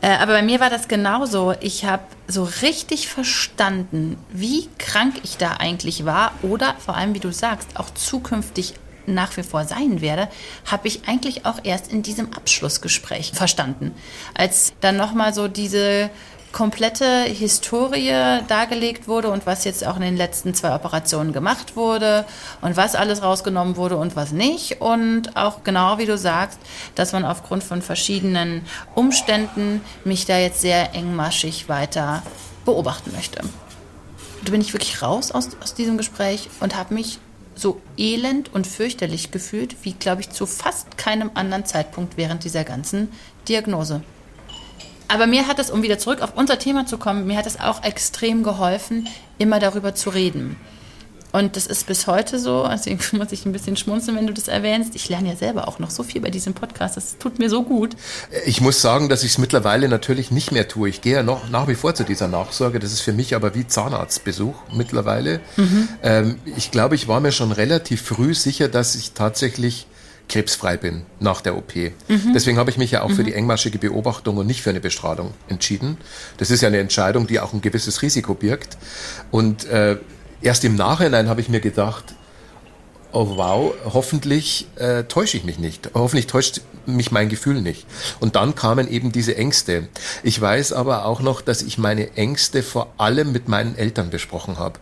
äh, 0.00 0.10
aber 0.10 0.34
bei 0.34 0.42
mir 0.42 0.60
war 0.60 0.70
das 0.70 0.86
genauso. 0.86 1.54
Ich 1.60 1.84
habe 1.84 2.02
so 2.28 2.48
richtig 2.62 3.08
verstanden, 3.08 4.16
wie 4.30 4.68
krank 4.78 5.14
ich 5.24 5.38
da 5.38 5.54
eigentlich 5.54 6.04
war 6.04 6.32
oder 6.42 6.74
vor 6.78 6.96
allem, 6.96 7.14
wie 7.14 7.20
du 7.20 7.32
sagst, 7.32 7.70
auch 7.74 7.90
zukünftig 7.90 8.74
nach 9.14 9.36
wie 9.36 9.42
vor 9.42 9.64
sein 9.64 10.00
werde, 10.00 10.28
habe 10.66 10.88
ich 10.88 11.08
eigentlich 11.08 11.46
auch 11.46 11.60
erst 11.62 11.92
in 11.92 12.02
diesem 12.02 12.32
Abschlussgespräch 12.32 13.32
verstanden. 13.34 13.94
Als 14.34 14.72
dann 14.80 14.96
nochmal 14.96 15.34
so 15.34 15.48
diese 15.48 16.10
komplette 16.52 17.24
Historie 17.24 18.40
dargelegt 18.48 19.06
wurde 19.06 19.30
und 19.30 19.46
was 19.46 19.64
jetzt 19.64 19.86
auch 19.86 19.96
in 19.96 20.02
den 20.02 20.16
letzten 20.16 20.54
zwei 20.54 20.74
Operationen 20.74 21.32
gemacht 21.32 21.76
wurde 21.76 22.24
und 22.62 22.76
was 22.76 22.94
alles 22.94 23.22
rausgenommen 23.22 23.76
wurde 23.76 23.96
und 23.96 24.16
was 24.16 24.32
nicht. 24.32 24.80
Und 24.80 25.36
auch 25.36 25.62
genau 25.62 25.98
wie 25.98 26.06
du 26.06 26.16
sagst, 26.16 26.58
dass 26.94 27.12
man 27.12 27.24
aufgrund 27.24 27.62
von 27.62 27.82
verschiedenen 27.82 28.62
Umständen 28.94 29.82
mich 30.04 30.26
da 30.26 30.38
jetzt 30.38 30.60
sehr 30.60 30.94
engmaschig 30.94 31.68
weiter 31.68 32.22
beobachten 32.64 33.12
möchte. 33.14 33.40
Da 34.44 34.50
bin 34.50 34.60
ich 34.60 34.72
wirklich 34.72 35.02
raus 35.02 35.30
aus, 35.30 35.50
aus 35.62 35.74
diesem 35.74 35.98
Gespräch 35.98 36.48
und 36.60 36.76
habe 36.76 36.94
mich 36.94 37.18
so 37.58 37.80
elend 37.96 38.54
und 38.54 38.66
fürchterlich 38.66 39.30
gefühlt, 39.30 39.76
wie, 39.82 39.92
glaube 39.92 40.20
ich, 40.20 40.30
zu 40.30 40.46
fast 40.46 40.96
keinem 40.96 41.30
anderen 41.34 41.64
Zeitpunkt 41.64 42.16
während 42.16 42.44
dieser 42.44 42.64
ganzen 42.64 43.08
Diagnose. 43.48 44.02
Aber 45.08 45.26
mir 45.26 45.48
hat 45.48 45.58
es, 45.58 45.70
um 45.70 45.82
wieder 45.82 45.98
zurück 45.98 46.20
auf 46.20 46.36
unser 46.36 46.58
Thema 46.58 46.86
zu 46.86 46.98
kommen, 46.98 47.26
mir 47.26 47.36
hat 47.36 47.46
es 47.46 47.58
auch 47.58 47.82
extrem 47.82 48.42
geholfen, 48.42 49.08
immer 49.38 49.58
darüber 49.58 49.94
zu 49.94 50.10
reden. 50.10 50.56
Und 51.32 51.56
das 51.56 51.66
ist 51.66 51.86
bis 51.86 52.06
heute 52.06 52.38
so, 52.38 52.66
deswegen 52.70 52.98
muss 53.18 53.32
ich 53.32 53.44
ein 53.44 53.52
bisschen 53.52 53.76
schmunzeln, 53.76 54.16
wenn 54.16 54.26
du 54.26 54.32
das 54.32 54.48
erwähnst. 54.48 54.94
Ich 54.94 55.08
lerne 55.08 55.30
ja 55.30 55.36
selber 55.36 55.68
auch 55.68 55.78
noch 55.78 55.90
so 55.90 56.02
viel 56.02 56.20
bei 56.20 56.30
diesem 56.30 56.54
Podcast, 56.54 56.96
das 56.96 57.18
tut 57.18 57.38
mir 57.38 57.50
so 57.50 57.62
gut. 57.62 57.96
Ich 58.46 58.60
muss 58.60 58.80
sagen, 58.80 59.08
dass 59.08 59.22
ich 59.22 59.32
es 59.32 59.38
mittlerweile 59.38 59.88
natürlich 59.88 60.30
nicht 60.30 60.52
mehr 60.52 60.68
tue. 60.68 60.88
Ich 60.88 61.00
gehe 61.00 61.14
ja 61.14 61.22
noch 61.22 61.48
nach 61.50 61.68
wie 61.68 61.74
vor 61.74 61.94
zu 61.94 62.04
dieser 62.04 62.28
Nachsorge. 62.28 62.78
Das 62.78 62.92
ist 62.92 63.00
für 63.00 63.12
mich 63.12 63.34
aber 63.34 63.54
wie 63.54 63.66
Zahnarztbesuch 63.66 64.54
mittlerweile. 64.72 65.40
Mhm. 65.56 65.88
Ähm, 66.02 66.38
ich 66.56 66.70
glaube, 66.70 66.94
ich 66.94 67.08
war 67.08 67.20
mir 67.20 67.32
schon 67.32 67.52
relativ 67.52 68.02
früh 68.02 68.34
sicher, 68.34 68.68
dass 68.68 68.94
ich 68.94 69.12
tatsächlich 69.12 69.86
krebsfrei 70.28 70.76
bin 70.76 71.06
nach 71.20 71.40
der 71.40 71.56
OP. 71.56 71.74
Mhm. 71.74 72.32
Deswegen 72.34 72.58
habe 72.58 72.70
ich 72.70 72.78
mich 72.78 72.90
ja 72.90 73.02
auch 73.02 73.08
mhm. 73.08 73.14
für 73.14 73.24
die 73.24 73.32
engmaschige 73.32 73.78
Beobachtung 73.78 74.36
und 74.36 74.46
nicht 74.46 74.62
für 74.62 74.70
eine 74.70 74.80
Bestrahlung 74.80 75.32
entschieden. 75.48 75.96
Das 76.36 76.50
ist 76.50 76.60
ja 76.60 76.68
eine 76.68 76.78
Entscheidung, 76.78 77.26
die 77.26 77.40
auch 77.40 77.52
ein 77.52 77.60
gewisses 77.60 78.02
Risiko 78.02 78.34
birgt. 78.34 78.76
Und 79.30 79.64
äh, 79.66 79.96
erst 80.42 80.64
im 80.64 80.76
Nachhinein 80.76 81.28
habe 81.28 81.40
ich 81.40 81.48
mir 81.48 81.60
gedacht, 81.60 82.14
oh 83.12 83.36
wow, 83.36 83.74
hoffentlich 83.92 84.66
äh, 84.76 85.04
täusche 85.04 85.36
ich 85.36 85.44
mich 85.44 85.58
nicht. 85.58 85.90
Hoffentlich 85.94 86.26
täuscht 86.26 86.60
mich 86.86 87.10
mein 87.10 87.28
Gefühl 87.28 87.60
nicht. 87.60 87.86
Und 88.20 88.36
dann 88.36 88.54
kamen 88.54 88.88
eben 88.88 89.12
diese 89.12 89.36
Ängste. 89.36 89.88
Ich 90.22 90.40
weiß 90.40 90.72
aber 90.72 91.04
auch 91.04 91.20
noch, 91.20 91.40
dass 91.40 91.62
ich 91.62 91.78
meine 91.78 92.16
Ängste 92.16 92.62
vor 92.62 92.92
allem 92.98 93.32
mit 93.32 93.48
meinen 93.48 93.76
Eltern 93.76 94.10
besprochen 94.10 94.58
habe 94.58 94.78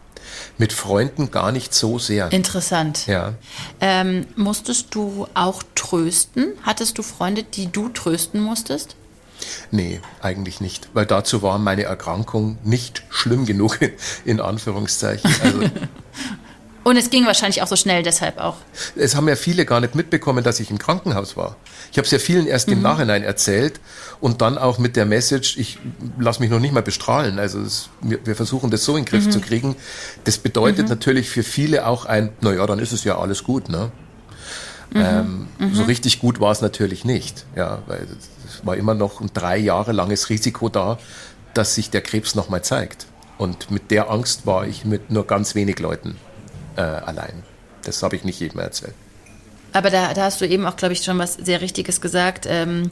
mit 0.58 0.72
Freunden 0.72 1.30
gar 1.30 1.52
nicht 1.52 1.75
so 1.75 1.98
sehr. 1.98 2.32
Interessant. 2.32 3.06
Ja. 3.06 3.34
Ähm, 3.80 4.26
musstest 4.36 4.94
du 4.94 5.26
auch 5.34 5.62
trösten? 5.75 6.52
Hattest 6.62 6.98
du 6.98 7.02
Freunde, 7.02 7.42
die 7.42 7.70
du 7.70 7.88
trösten 7.88 8.40
musstest? 8.40 8.96
Nee, 9.71 10.00
eigentlich 10.21 10.61
nicht, 10.61 10.88
weil 10.95 11.07
dazu 11.07 11.43
war 11.43 11.59
meine 11.59 11.85
Erkrankung 11.85 12.59
nicht 12.62 13.03
schlimm 13.11 13.47
genug, 13.47 13.79
in 14.25 14.41
Anführungszeichen. 14.41 15.31
Also 15.43 15.61
Und 16.87 16.97
es 16.97 17.11
ging 17.11 17.26
wahrscheinlich 17.26 17.62
auch 17.62 17.67
so 17.67 17.75
schnell 17.75 18.05
deshalb 18.05 18.38
auch. 18.38 18.59
Es 18.95 19.17
haben 19.17 19.26
ja 19.26 19.35
viele 19.35 19.67
gar 19.67 19.81
nicht 19.81 19.97
mitbekommen, 19.97 20.45
dass 20.45 20.61
ich 20.61 20.71
im 20.71 20.79
Krankenhaus 20.79 21.37
war. 21.37 21.57
Ich 21.91 21.99
habe 21.99 22.05
es 22.05 22.12
ja 22.12 22.21
vielen 22.21 22.47
erst 22.47 22.69
mhm. 22.69 22.75
im 22.75 22.83
Nachhinein 22.83 23.25
erzählt 23.25 23.81
und 24.21 24.41
dann 24.41 24.57
auch 24.57 24.79
mit 24.79 24.95
der 24.95 25.05
Message, 25.05 25.57
ich 25.57 25.81
lasse 26.17 26.38
mich 26.38 26.49
noch 26.49 26.61
nicht 26.61 26.73
mal 26.73 26.85
bestrahlen. 26.85 27.41
Also 27.41 27.61
es, 27.61 27.88
wir, 28.03 28.25
wir, 28.25 28.37
versuchen 28.37 28.71
das 28.71 28.85
so 28.85 28.93
in 28.93 29.03
den 29.03 29.11
Griff 29.11 29.26
mhm. 29.26 29.31
zu 29.33 29.41
kriegen. 29.41 29.75
Das 30.23 30.38
bedeutet 30.38 30.85
mhm. 30.85 30.91
natürlich 30.91 31.29
für 31.29 31.43
viele 31.43 31.88
auch 31.88 32.05
ein, 32.05 32.31
naja, 32.41 32.65
dann 32.69 32.79
ist 32.79 32.93
es 32.93 33.03
ja 33.03 33.19
alles 33.19 33.43
gut. 33.43 33.69
Ne? 33.69 33.91
Mhm. 34.90 35.49
Ähm, 35.61 35.73
so 35.73 35.83
mhm. 35.83 35.88
richtig 35.88 36.21
gut 36.21 36.40
war 36.40 36.52
es 36.52 36.61
natürlich 36.61 37.05
nicht, 37.05 37.45
ja, 37.57 37.83
weil 37.87 38.07
es 38.47 38.64
war 38.64 38.76
immer 38.76 38.95
noch 38.95 39.21
ein 39.21 39.31
drei 39.35 39.57
Jahre 39.57 39.93
langes 39.93 40.31
Risiko 40.31 40.69
da, 40.69 40.99
dass 41.55 41.75
sich 41.75 41.90
der 41.90 42.02
Krebs 42.02 42.35
nochmal 42.35 42.62
zeigt. 42.62 43.07
Und 43.38 43.71
mit 43.71 43.90
der 43.90 44.11
Angst 44.11 44.47
war 44.47 44.66
ich 44.66 44.85
mit 44.85 45.11
nur 45.11 45.26
ganz 45.26 45.55
wenig 45.55 45.78
Leuten 45.78 46.16
äh, 46.76 46.81
allein. 46.81 47.43
Das 47.85 48.02
habe 48.02 48.16
ich 48.16 48.25
nicht 48.25 48.40
jedem 48.40 48.61
erzählt. 48.61 48.95
Aber 49.73 49.90
da, 49.90 50.14
da 50.14 50.25
hast 50.25 50.40
du 50.40 50.47
eben 50.47 50.64
auch, 50.64 50.76
glaube 50.76 50.95
ich, 50.95 51.02
schon 51.02 51.19
was 51.19 51.35
sehr 51.35 51.61
Richtiges 51.61 52.00
gesagt. 52.00 52.47
Ähm, 52.49 52.88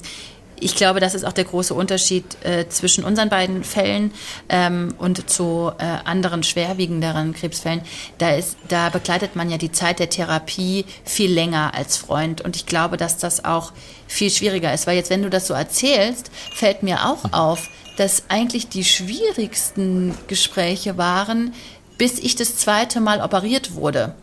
ich 0.64 0.74
glaube, 0.74 0.98
das 0.98 1.14
ist 1.14 1.24
auch 1.24 1.32
der 1.32 1.44
große 1.44 1.74
Unterschied 1.74 2.24
äh, 2.42 2.66
zwischen 2.68 3.04
unseren 3.04 3.28
beiden 3.28 3.64
Fällen 3.64 4.12
ähm, 4.48 4.94
und 4.96 5.28
zu 5.28 5.70
äh, 5.78 5.84
anderen 6.04 6.42
schwerwiegenderen 6.42 7.34
Krebsfällen. 7.34 7.82
Da, 8.16 8.30
ist, 8.30 8.56
da 8.68 8.88
begleitet 8.88 9.36
man 9.36 9.50
ja 9.50 9.58
die 9.58 9.72
Zeit 9.72 9.98
der 9.98 10.08
Therapie 10.08 10.86
viel 11.04 11.30
länger 11.30 11.74
als 11.74 11.98
Freund. 11.98 12.40
Und 12.40 12.56
ich 12.56 12.64
glaube, 12.64 12.96
dass 12.96 13.18
das 13.18 13.44
auch 13.44 13.72
viel 14.06 14.30
schwieriger 14.30 14.72
ist. 14.72 14.86
Weil 14.86 14.96
jetzt, 14.96 15.10
wenn 15.10 15.22
du 15.22 15.28
das 15.28 15.46
so 15.46 15.54
erzählst, 15.54 16.30
fällt 16.54 16.82
mir 16.82 17.04
auch 17.04 17.32
auf, 17.32 17.68
dass 17.98 18.24
eigentlich 18.28 18.68
die 18.68 18.84
schwierigsten 18.84 20.14
Gespräche 20.28 20.96
waren, 20.96 21.52
bis 21.98 22.18
ich 22.18 22.36
das 22.36 22.56
zweite 22.56 23.00
Mal 23.00 23.20
operiert 23.20 23.74
wurde. 23.74 24.14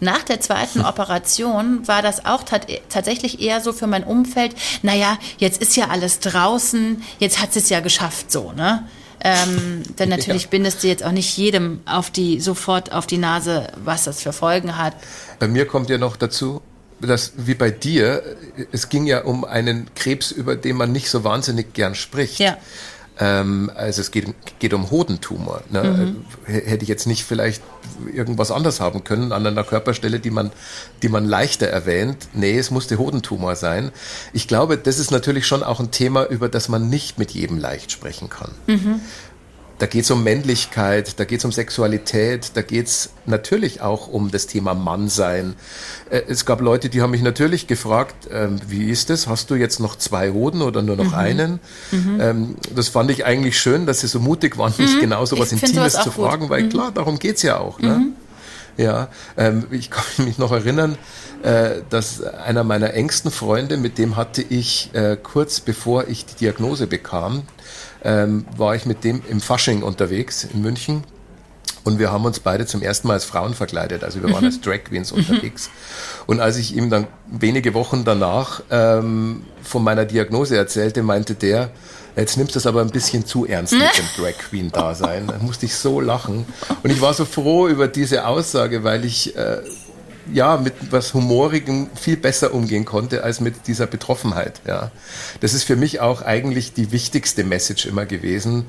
Nach 0.00 0.22
der 0.22 0.40
zweiten 0.40 0.80
Operation 0.84 1.86
war 1.86 2.02
das 2.02 2.24
auch 2.24 2.42
tatsächlich 2.42 3.40
eher 3.40 3.60
so 3.60 3.72
für 3.72 3.86
mein 3.86 4.04
Umfeld, 4.04 4.54
naja, 4.82 5.18
jetzt 5.38 5.60
ist 5.60 5.76
ja 5.76 5.88
alles 5.88 6.20
draußen, 6.20 7.02
jetzt 7.18 7.40
hat 7.40 7.56
es 7.56 7.68
ja 7.68 7.80
geschafft 7.80 8.30
so, 8.30 8.52
ne? 8.52 8.86
Ähm, 9.20 9.82
denn 9.98 10.08
natürlich 10.10 10.44
ja. 10.44 10.48
bindest 10.50 10.82
du 10.82 10.88
jetzt 10.88 11.02
auch 11.02 11.12
nicht 11.12 11.36
jedem 11.36 11.80
auf 11.86 12.10
die, 12.10 12.40
sofort 12.40 12.92
auf 12.92 13.06
die 13.06 13.18
Nase, 13.18 13.68
was 13.82 14.04
das 14.04 14.22
für 14.22 14.32
Folgen 14.32 14.76
hat. 14.76 14.94
Bei 15.38 15.48
mir 15.48 15.66
kommt 15.66 15.90
ja 15.90 15.98
noch 15.98 16.16
dazu, 16.16 16.62
dass 17.00 17.32
wie 17.36 17.54
bei 17.54 17.70
dir, 17.70 18.22
es 18.72 18.88
ging 18.88 19.06
ja 19.06 19.24
um 19.24 19.44
einen 19.44 19.88
Krebs, 19.94 20.30
über 20.30 20.56
den 20.56 20.76
man 20.76 20.92
nicht 20.92 21.10
so 21.10 21.24
wahnsinnig 21.24 21.74
gern 21.74 21.94
spricht. 21.94 22.38
Ja. 22.38 22.56
Ähm, 23.18 23.70
also 23.74 24.00
es 24.00 24.10
geht, 24.10 24.26
geht 24.58 24.74
um 24.74 24.90
Hodentumor. 24.90 25.62
Ne? 25.70 25.82
Mhm. 26.46 26.52
Hätte 26.52 26.82
ich 26.82 26.88
jetzt 26.88 27.06
nicht 27.06 27.24
vielleicht 27.24 27.62
irgendwas 28.12 28.50
anders 28.50 28.80
haben 28.80 29.04
können 29.04 29.32
an 29.32 29.46
einer 29.46 29.64
Körperstelle, 29.64 30.20
die 30.20 30.30
man, 30.30 30.50
die 31.02 31.08
man 31.08 31.24
leichter 31.24 31.66
erwähnt. 31.66 32.28
Nee, 32.34 32.58
es 32.58 32.70
musste 32.70 32.98
Hodentumor 32.98 33.56
sein. 33.56 33.90
Ich 34.32 34.48
glaube, 34.48 34.76
das 34.76 34.98
ist 34.98 35.10
natürlich 35.10 35.46
schon 35.46 35.62
auch 35.62 35.80
ein 35.80 35.90
Thema, 35.90 36.26
über 36.26 36.48
das 36.48 36.68
man 36.68 36.88
nicht 36.88 37.18
mit 37.18 37.30
jedem 37.30 37.58
leicht 37.58 37.90
sprechen 37.90 38.28
kann. 38.28 38.50
Mhm. 38.66 39.00
Da 39.78 39.84
geht 39.86 40.04
es 40.04 40.10
um 40.10 40.24
Männlichkeit, 40.24 41.20
da 41.20 41.24
geht 41.24 41.40
es 41.40 41.44
um 41.44 41.52
Sexualität, 41.52 42.52
da 42.54 42.62
geht 42.62 42.86
es 42.86 43.10
natürlich 43.26 43.82
auch 43.82 44.08
um 44.08 44.30
das 44.30 44.46
Thema 44.46 44.74
Mannsein. 44.74 45.54
Äh, 46.08 46.22
es 46.28 46.46
gab 46.46 46.62
Leute, 46.62 46.88
die 46.88 47.02
haben 47.02 47.10
mich 47.10 47.22
natürlich 47.22 47.66
gefragt, 47.66 48.28
ähm, 48.32 48.58
wie 48.66 48.88
ist 48.90 49.10
das? 49.10 49.26
Hast 49.26 49.50
du 49.50 49.54
jetzt 49.54 49.78
noch 49.78 49.96
zwei 49.96 50.30
Hoden 50.30 50.62
oder 50.62 50.80
nur 50.80 50.96
noch 50.96 51.10
mhm. 51.10 51.14
einen? 51.14 51.60
Mhm. 51.90 52.20
Ähm, 52.20 52.56
das 52.74 52.88
fand 52.88 53.10
ich 53.10 53.26
eigentlich 53.26 53.58
schön, 53.58 53.84
dass 53.84 54.00
sie 54.00 54.06
so 54.08 54.18
mutig 54.18 54.56
waren, 54.56 54.72
mich 54.78 54.96
mhm. 54.96 55.00
genau 55.00 55.26
so 55.26 55.38
was 55.38 55.52
Intimes 55.52 55.92
zu 55.92 56.10
fragen, 56.10 56.42
gut. 56.42 56.50
weil 56.50 56.62
mhm. 56.64 56.68
klar, 56.70 56.90
darum 56.92 57.18
geht 57.18 57.36
es 57.36 57.42
ja 57.42 57.58
auch. 57.58 57.78
Ne? 57.78 57.98
Mhm. 57.98 58.12
Ja, 58.78 59.08
ähm, 59.36 59.66
ich 59.70 59.90
kann 59.90 60.24
mich 60.24 60.38
noch 60.38 60.52
erinnern, 60.52 60.96
äh, 61.42 61.82
dass 61.90 62.22
einer 62.22 62.64
meiner 62.64 62.94
engsten 62.94 63.30
Freunde, 63.30 63.76
mit 63.76 63.98
dem 63.98 64.16
hatte 64.16 64.42
ich 64.42 64.90
äh, 64.94 65.16
kurz 65.22 65.60
bevor 65.60 66.08
ich 66.08 66.24
die 66.24 66.36
Diagnose 66.36 66.86
bekam, 66.86 67.42
ähm, 68.06 68.46
war 68.56 68.74
ich 68.76 68.86
mit 68.86 69.04
dem 69.04 69.20
im 69.28 69.40
Fasching 69.40 69.82
unterwegs 69.82 70.44
in 70.44 70.62
München. 70.62 71.04
Und 71.82 71.98
wir 71.98 72.10
haben 72.10 72.24
uns 72.24 72.40
beide 72.40 72.66
zum 72.66 72.82
ersten 72.82 73.06
Mal 73.06 73.14
als 73.14 73.24
Frauen 73.24 73.54
verkleidet. 73.54 74.02
Also 74.02 74.20
wir 74.20 74.32
waren 74.32 74.40
mhm. 74.40 74.46
als 74.46 74.60
Drag 74.60 74.84
Queens 74.84 75.12
mhm. 75.12 75.18
unterwegs. 75.18 75.70
Und 76.26 76.40
als 76.40 76.56
ich 76.56 76.74
ihm 76.74 76.90
dann 76.90 77.06
wenige 77.26 77.74
Wochen 77.74 78.04
danach 78.04 78.62
ähm, 78.70 79.44
von 79.62 79.84
meiner 79.84 80.04
Diagnose 80.04 80.56
erzählte, 80.56 81.02
meinte 81.02 81.34
der, 81.34 81.70
jetzt 82.16 82.36
nimmst 82.38 82.54
du 82.54 82.58
es 82.58 82.66
aber 82.66 82.80
ein 82.80 82.90
bisschen 82.90 83.24
zu 83.24 83.46
ernst 83.46 83.72
mit 83.72 83.82
dem 83.82 84.04
Drag 84.16 84.36
Queen 84.38 84.72
Dasein. 84.72 85.28
Da 85.28 85.38
musste 85.38 85.66
ich 85.66 85.76
so 85.76 86.00
lachen. 86.00 86.44
Und 86.82 86.90
ich 86.90 87.00
war 87.00 87.14
so 87.14 87.24
froh 87.24 87.68
über 87.68 87.86
diese 87.86 88.26
Aussage, 88.26 88.82
weil 88.82 89.04
ich 89.04 89.36
äh, 89.36 89.58
ja, 90.32 90.56
mit 90.56 90.74
was 90.90 91.14
Humorigem 91.14 91.88
viel 91.94 92.16
besser 92.16 92.54
umgehen 92.54 92.84
konnte 92.84 93.22
als 93.22 93.40
mit 93.40 93.66
dieser 93.66 93.86
Betroffenheit. 93.86 94.60
Ja. 94.66 94.90
Das 95.40 95.54
ist 95.54 95.64
für 95.64 95.76
mich 95.76 96.00
auch 96.00 96.22
eigentlich 96.22 96.72
die 96.72 96.92
wichtigste 96.92 97.44
Message 97.44 97.86
immer 97.86 98.06
gewesen, 98.06 98.66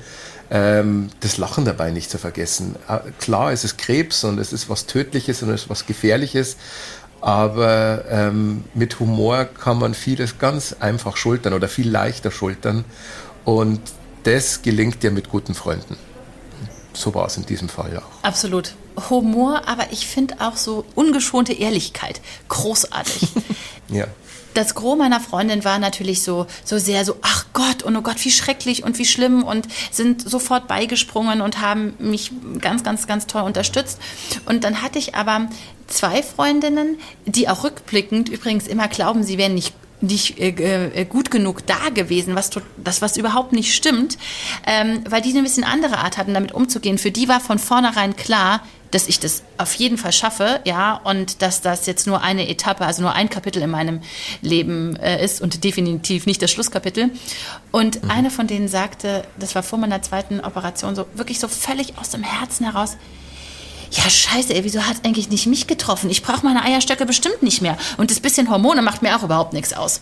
ähm, 0.50 1.10
das 1.20 1.36
Lachen 1.36 1.64
dabei 1.64 1.90
nicht 1.90 2.10
zu 2.10 2.18
vergessen. 2.18 2.76
Ah, 2.86 3.00
klar, 3.18 3.52
es 3.52 3.64
ist 3.64 3.78
Krebs 3.78 4.24
und 4.24 4.38
es 4.38 4.52
ist 4.52 4.68
was 4.68 4.86
Tödliches 4.86 5.42
und 5.42 5.50
es 5.50 5.62
ist 5.62 5.70
was 5.70 5.86
Gefährliches, 5.86 6.56
aber 7.20 8.04
ähm, 8.08 8.64
mit 8.74 9.00
Humor 9.00 9.44
kann 9.44 9.78
man 9.78 9.94
vieles 9.94 10.38
ganz 10.38 10.76
einfach 10.78 11.16
schultern 11.16 11.52
oder 11.52 11.68
viel 11.68 11.90
leichter 11.90 12.30
schultern 12.30 12.84
und 13.44 13.80
das 14.24 14.62
gelingt 14.62 15.02
dir 15.02 15.10
mit 15.10 15.28
guten 15.28 15.54
Freunden. 15.54 15.96
So 16.92 17.14
war 17.14 17.26
es 17.26 17.36
in 17.36 17.46
diesem 17.46 17.68
Fall 17.68 17.96
auch. 17.96 18.24
Absolut. 18.24 18.74
Humor, 19.10 19.62
aber 19.66 19.92
ich 19.92 20.06
finde 20.06 20.36
auch 20.40 20.56
so 20.56 20.84
ungeschonte 20.94 21.52
Ehrlichkeit 21.52 22.20
großartig. 22.48 23.28
ja. 23.88 24.06
das 24.54 24.74
Gros 24.74 24.98
meiner 24.98 25.20
Freundin 25.20 25.64
war 25.64 25.78
natürlich 25.78 26.22
so, 26.22 26.46
so 26.64 26.78
sehr 26.78 27.04
so, 27.04 27.16
ach 27.22 27.46
Gott, 27.52 27.82
und 27.82 27.96
oh 27.96 28.02
Gott, 28.02 28.24
wie 28.24 28.30
schrecklich 28.30 28.82
und 28.82 28.98
wie 28.98 29.04
schlimm 29.04 29.42
und 29.42 29.68
sind 29.90 30.28
sofort 30.28 30.68
beigesprungen 30.68 31.40
und 31.40 31.60
haben 31.60 31.94
mich 31.98 32.32
ganz, 32.60 32.82
ganz, 32.82 33.06
ganz 33.06 33.26
toll 33.26 33.42
unterstützt. 33.42 33.98
Und 34.46 34.64
dann 34.64 34.82
hatte 34.82 34.98
ich 34.98 35.14
aber 35.14 35.48
zwei 35.86 36.22
Freundinnen, 36.22 36.98
die 37.26 37.48
auch 37.48 37.64
rückblickend 37.64 38.28
übrigens 38.28 38.66
immer 38.66 38.88
glauben, 38.88 39.22
sie 39.22 39.38
wären 39.38 39.54
nicht 39.54 39.74
nicht 40.00 40.38
äh, 40.38 40.50
äh, 40.50 41.04
gut 41.04 41.30
genug 41.30 41.66
da 41.66 41.88
gewesen, 41.92 42.34
was 42.34 42.50
das 42.76 43.02
was 43.02 43.16
überhaupt 43.16 43.52
nicht 43.52 43.74
stimmt, 43.74 44.18
ähm, 44.66 45.02
weil 45.08 45.22
die 45.22 45.30
eine 45.30 45.42
bisschen 45.42 45.64
andere 45.64 45.98
Art 45.98 46.18
hatten, 46.18 46.34
damit 46.34 46.52
umzugehen. 46.52 46.98
Für 46.98 47.10
die 47.10 47.28
war 47.28 47.40
von 47.40 47.58
vornherein 47.58 48.16
klar, 48.16 48.62
dass 48.90 49.08
ich 49.08 49.20
das 49.20 49.42
auf 49.58 49.74
jeden 49.74 49.98
Fall 49.98 50.12
schaffe, 50.12 50.60
ja, 50.64 50.94
und 51.04 51.42
dass 51.42 51.60
das 51.60 51.86
jetzt 51.86 52.06
nur 52.06 52.22
eine 52.22 52.48
Etappe, 52.48 52.84
also 52.84 53.02
nur 53.02 53.12
ein 53.12 53.28
Kapitel 53.28 53.62
in 53.62 53.70
meinem 53.70 54.00
Leben 54.40 54.96
äh, 54.96 55.22
ist 55.24 55.40
und 55.40 55.64
definitiv 55.64 56.26
nicht 56.26 56.40
das 56.42 56.50
Schlusskapitel. 56.50 57.10
Und 57.70 58.02
mhm. 58.02 58.10
eine 58.10 58.30
von 58.30 58.46
denen 58.46 58.68
sagte, 58.68 59.24
das 59.38 59.54
war 59.54 59.62
vor 59.62 59.78
meiner 59.78 60.02
zweiten 60.02 60.40
Operation, 60.40 60.94
so 60.94 61.06
wirklich 61.14 61.38
so 61.38 61.48
völlig 61.48 61.98
aus 61.98 62.10
dem 62.10 62.22
Herzen 62.22 62.64
heraus, 62.64 62.96
ja, 63.90 64.08
scheiße, 64.08 64.54
ey, 64.54 64.64
wieso 64.64 64.82
hat 64.82 65.04
eigentlich 65.04 65.30
nicht 65.30 65.46
mich 65.46 65.66
getroffen? 65.66 66.10
Ich 66.10 66.22
brauche 66.22 66.44
meine 66.44 66.62
Eierstöcke 66.62 67.06
bestimmt 67.06 67.42
nicht 67.42 67.62
mehr. 67.62 67.78
Und 67.96 68.10
das 68.10 68.20
bisschen 68.20 68.50
Hormone 68.50 68.82
macht 68.82 69.02
mir 69.02 69.16
auch 69.16 69.22
überhaupt 69.22 69.54
nichts 69.54 69.72
aus. 69.72 70.00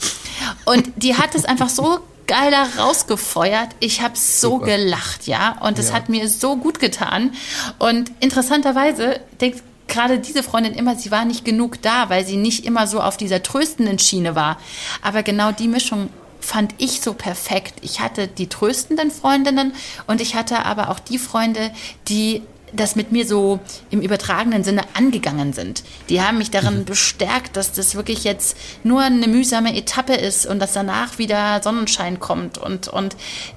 Und 0.65 0.91
die 0.97 1.17
hat 1.17 1.35
es 1.35 1.45
einfach 1.45 1.69
so 1.69 2.01
geil 2.27 2.51
da 2.51 2.83
rausgefeuert. 2.83 3.71
Ich 3.81 4.03
habe 4.03 4.17
so 4.17 4.53
Super. 4.53 4.67
gelacht, 4.67 5.27
ja. 5.27 5.57
Und 5.61 5.79
es 5.79 5.89
ja. 5.89 5.95
hat 5.95 6.09
mir 6.09 6.29
so 6.29 6.57
gut 6.57 6.81
getan. 6.81 7.33
Und 7.79 8.11
interessanterweise 8.21 9.21
denkt 9.41 9.63
gerade 9.89 10.19
diese 10.19 10.43
Freundin 10.43 10.75
immer, 10.75 10.97
sie 10.97 11.11
war 11.11 11.25
nicht 11.25 11.45
genug 11.45 11.81
da, 11.83 12.09
weil 12.09 12.27
sie 12.27 12.37
nicht 12.37 12.65
immer 12.65 12.87
so 12.87 13.01
auf 13.01 13.17
dieser 13.17 13.43
tröstenden 13.43 13.99
Schiene 13.99 14.35
war. 14.35 14.59
Aber 15.03 15.23
genau 15.23 15.53
die 15.53 15.69
Mischung 15.69 16.11
fand 16.41 16.75
ich 16.79 17.01
so 17.01 17.15
perfekt. 17.15 17.75
Ich 17.83 18.01
hatte 18.01 18.29
die 18.29 18.49
tröstenden 18.49 19.11
Freundinnen 19.11 19.73
und 20.07 20.21
ich 20.21 20.35
hatte 20.35 20.65
aber 20.65 20.91
auch 20.91 20.99
die 20.99 21.19
Freunde, 21.19 21.71
die 22.09 22.43
das 22.73 22.97
mit 22.97 23.13
mir 23.13 23.27
so 23.27 23.61
im 23.91 24.01
übertragenen 24.01 24.65
Sinne 24.65 24.83
angegangen 24.95 25.53
sind. 25.53 25.85
Die 26.09 26.21
haben 26.21 26.39
mich 26.39 26.51
darin 26.51 26.81
mhm. 26.81 26.85
bestärkt, 26.85 27.57
dass 27.57 27.73
das 27.73 27.95
wirklich 27.95 28.25
jetzt 28.25 28.57
nur 28.83 29.03
eine 29.03 29.29
mühsame 29.29 29.77
Etappe 29.77 30.15
ist 30.15 30.47
und 30.47 30.59
dass 30.59 30.73
danach 30.73 31.19
wieder 31.19 31.63
Sonnenschein 31.63 32.19
kommt 32.19 32.59
und, 32.59 32.89
und 32.89 33.17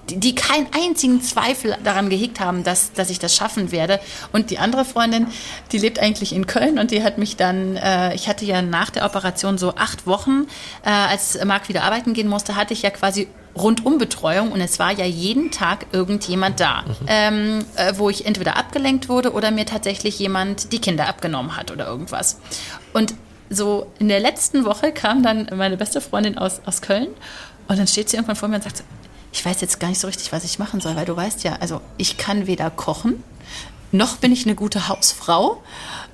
die, 0.09 0.19
die 0.19 0.35
keinen 0.35 0.67
einzigen 0.73 1.21
Zweifel 1.21 1.75
daran 1.83 2.09
gehegt 2.09 2.39
haben, 2.39 2.63
dass, 2.63 2.93
dass 2.93 3.09
ich 3.09 3.19
das 3.19 3.35
schaffen 3.35 3.71
werde. 3.71 3.99
Und 4.31 4.51
die 4.51 4.59
andere 4.59 4.85
Freundin, 4.85 5.27
die 5.71 5.79
lebt 5.79 5.99
eigentlich 5.99 6.33
in 6.33 6.45
Köln 6.45 6.77
und 6.77 6.91
die 6.91 7.03
hat 7.03 7.17
mich 7.17 7.35
dann, 7.35 7.77
äh, 7.77 8.13
ich 8.13 8.27
hatte 8.27 8.45
ja 8.45 8.61
nach 8.61 8.91
der 8.91 9.05
Operation 9.05 9.57
so 9.57 9.75
acht 9.75 10.05
Wochen, 10.05 10.45
äh, 10.85 10.89
als 10.89 11.43
Marc 11.45 11.67
wieder 11.67 11.83
arbeiten 11.83 12.13
gehen 12.13 12.27
musste, 12.27 12.55
hatte 12.55 12.73
ich 12.73 12.83
ja 12.83 12.91
quasi 12.91 13.27
Rundumbetreuung 13.61 14.51
und 14.51 14.61
es 14.61 14.79
war 14.79 14.91
ja 14.91 15.05
jeden 15.05 15.51
Tag 15.51 15.87
irgendjemand 15.91 16.59
da, 16.59 16.81
mhm. 16.81 16.95
ähm, 17.07 17.65
äh, 17.75 17.93
wo 17.97 18.09
ich 18.09 18.25
entweder 18.25 18.57
abgelenkt 18.57 19.09
wurde 19.09 19.33
oder 19.33 19.51
mir 19.51 19.65
tatsächlich 19.65 20.19
jemand 20.19 20.71
die 20.71 20.79
Kinder 20.79 21.07
abgenommen 21.07 21.55
hat 21.55 21.71
oder 21.71 21.87
irgendwas. 21.87 22.39
Und 22.93 23.13
so 23.49 23.87
in 23.99 24.07
der 24.07 24.19
letzten 24.19 24.65
Woche 24.65 24.91
kam 24.91 25.23
dann 25.23 25.49
meine 25.55 25.77
beste 25.77 26.01
Freundin 26.01 26.37
aus, 26.37 26.61
aus 26.65 26.81
Köln 26.81 27.07
und 27.67 27.77
dann 27.77 27.87
steht 27.87 28.09
sie 28.09 28.17
irgendwann 28.17 28.35
vor 28.35 28.49
mir 28.49 28.55
und 28.55 28.63
sagt, 28.63 28.83
ich 29.31 29.45
weiß 29.45 29.61
jetzt 29.61 29.79
gar 29.79 29.89
nicht 29.89 29.99
so 29.99 30.07
richtig, 30.07 30.31
was 30.31 30.43
ich 30.43 30.59
machen 30.59 30.81
soll, 30.81 30.95
weil 30.95 31.05
du 31.05 31.15
weißt 31.15 31.43
ja, 31.43 31.57
also 31.59 31.81
ich 31.97 32.17
kann 32.17 32.47
weder 32.47 32.69
kochen, 32.69 33.23
noch 33.91 34.17
bin 34.17 34.31
ich 34.31 34.45
eine 34.45 34.55
gute 34.55 34.87
Hausfrau. 34.87 35.63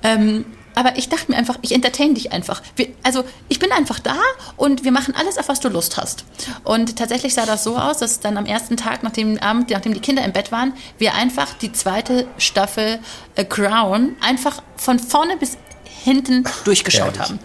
Ähm, 0.02 0.44
aber 0.76 0.96
ich 0.98 1.08
dachte 1.08 1.32
mir 1.32 1.38
einfach, 1.38 1.58
ich 1.62 1.72
entertain 1.72 2.14
dich 2.14 2.32
einfach. 2.32 2.62
Wir, 2.76 2.88
also 3.02 3.24
ich 3.48 3.58
bin 3.58 3.72
einfach 3.72 3.98
da 3.98 4.16
und 4.56 4.84
wir 4.84 4.92
machen 4.92 5.14
alles, 5.16 5.38
auf 5.38 5.48
was 5.48 5.58
du 5.58 5.70
Lust 5.70 5.96
hast. 5.96 6.24
Und 6.64 6.96
tatsächlich 6.96 7.32
sah 7.32 7.46
das 7.46 7.64
so 7.64 7.78
aus, 7.78 7.98
dass 7.98 8.20
dann 8.20 8.36
am 8.36 8.44
ersten 8.44 8.76
Tag, 8.76 9.02
nachdem, 9.02 9.38
Abend, 9.38 9.70
nachdem 9.70 9.94
die 9.94 10.00
Kinder 10.00 10.22
im 10.22 10.32
Bett 10.32 10.52
waren, 10.52 10.74
wir 10.98 11.14
einfach 11.14 11.54
die 11.54 11.72
zweite 11.72 12.26
Staffel 12.36 12.98
äh, 13.36 13.44
Crown 13.46 14.16
einfach 14.20 14.62
von 14.76 14.98
vorne 14.98 15.38
bis 15.38 15.56
hinten 16.04 16.44
durchgeschaut 16.64 17.18
haben. 17.18 17.38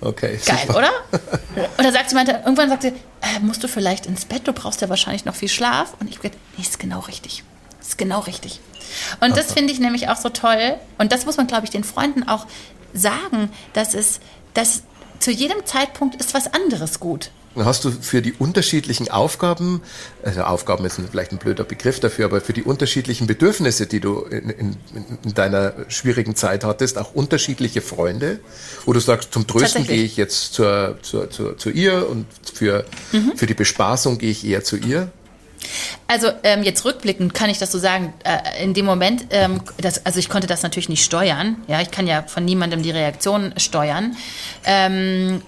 Okay. 0.00 0.38
Geil, 0.46 0.58
super. 0.64 0.78
oder? 0.78 0.90
Und 1.78 1.84
da 1.84 1.90
sagt 1.90 2.10
sie, 2.10 2.14
meinte, 2.14 2.42
irgendwann 2.44 2.68
sagt 2.68 2.82
sie, 2.82 2.88
äh, 2.88 3.40
musst 3.40 3.64
du 3.64 3.66
vielleicht 3.66 4.06
ins 4.06 4.24
Bett, 4.24 4.46
du 4.46 4.52
brauchst 4.52 4.80
ja 4.82 4.88
wahrscheinlich 4.88 5.24
noch 5.24 5.34
viel 5.34 5.48
Schlaf. 5.48 5.94
Und 5.98 6.08
ich 6.08 6.20
gesagt, 6.20 6.36
nee, 6.56 6.62
ist 6.62 6.78
genau 6.78 7.00
richtig. 7.00 7.42
Ist 7.80 7.98
genau 7.98 8.20
richtig. 8.20 8.60
Und 9.20 9.36
das 9.36 9.52
finde 9.52 9.72
ich 9.72 9.80
nämlich 9.80 10.08
auch 10.08 10.16
so 10.16 10.28
toll. 10.28 10.74
Und 10.98 11.12
das 11.12 11.26
muss 11.26 11.36
man, 11.36 11.46
glaube 11.46 11.64
ich, 11.64 11.70
den 11.70 11.84
Freunden 11.84 12.28
auch 12.28 12.46
sagen, 12.94 13.50
dass 13.72 13.94
es, 13.94 14.20
dass 14.54 14.82
zu 15.20 15.30
jedem 15.30 15.64
Zeitpunkt 15.66 16.16
ist 16.16 16.34
was 16.34 16.52
anderes 16.52 17.00
gut. 17.00 17.30
Hast 17.56 17.84
du 17.84 17.90
für 17.90 18.22
die 18.22 18.32
unterschiedlichen 18.32 19.10
Aufgaben, 19.10 19.82
also 20.22 20.42
Aufgaben 20.42 20.84
ist 20.84 21.00
vielleicht 21.10 21.32
ein 21.32 21.38
blöder 21.38 21.64
Begriff 21.64 21.98
dafür, 21.98 22.26
aber 22.26 22.40
für 22.40 22.52
die 22.52 22.62
unterschiedlichen 22.62 23.26
Bedürfnisse, 23.26 23.86
die 23.86 24.00
du 24.00 24.20
in, 24.20 24.50
in, 24.50 24.76
in 25.24 25.34
deiner 25.34 25.72
schwierigen 25.88 26.36
Zeit 26.36 26.62
hattest, 26.62 26.98
auch 26.98 27.14
unterschiedliche 27.14 27.80
Freunde, 27.80 28.38
wo 28.84 28.92
du 28.92 29.00
sagst, 29.00 29.32
zum 29.32 29.46
Trösten 29.46 29.86
gehe 29.86 30.04
ich 30.04 30.16
jetzt 30.16 30.54
zur, 30.54 30.98
zur, 31.02 31.30
zur, 31.30 31.58
zu 31.58 31.70
ihr 31.70 32.08
und 32.08 32.26
für, 32.52 32.84
mhm. 33.12 33.32
für 33.36 33.46
die 33.46 33.54
Bespaßung 33.54 34.18
gehe 34.18 34.30
ich 34.30 34.46
eher 34.46 34.62
zu 34.62 34.76
ihr? 34.76 35.10
Also 36.06 36.28
ähm, 36.42 36.62
jetzt 36.62 36.84
rückblickend 36.84 37.34
kann 37.34 37.50
ich 37.50 37.58
das 37.58 37.72
so 37.72 37.78
sagen. 37.78 38.14
Äh, 38.24 38.62
in 38.62 38.74
dem 38.74 38.86
Moment, 38.86 39.26
ähm, 39.30 39.60
das, 39.78 40.04
also 40.06 40.18
ich 40.18 40.28
konnte 40.28 40.46
das 40.46 40.62
natürlich 40.62 40.88
nicht 40.88 41.04
steuern. 41.04 41.56
Ja, 41.66 41.80
ich 41.80 41.90
kann 41.90 42.06
ja 42.06 42.22
von 42.22 42.44
niemandem 42.44 42.82
die 42.82 42.90
Reaktion 42.90 43.52
steuern. 43.56 44.16
Ähm, 44.64 45.42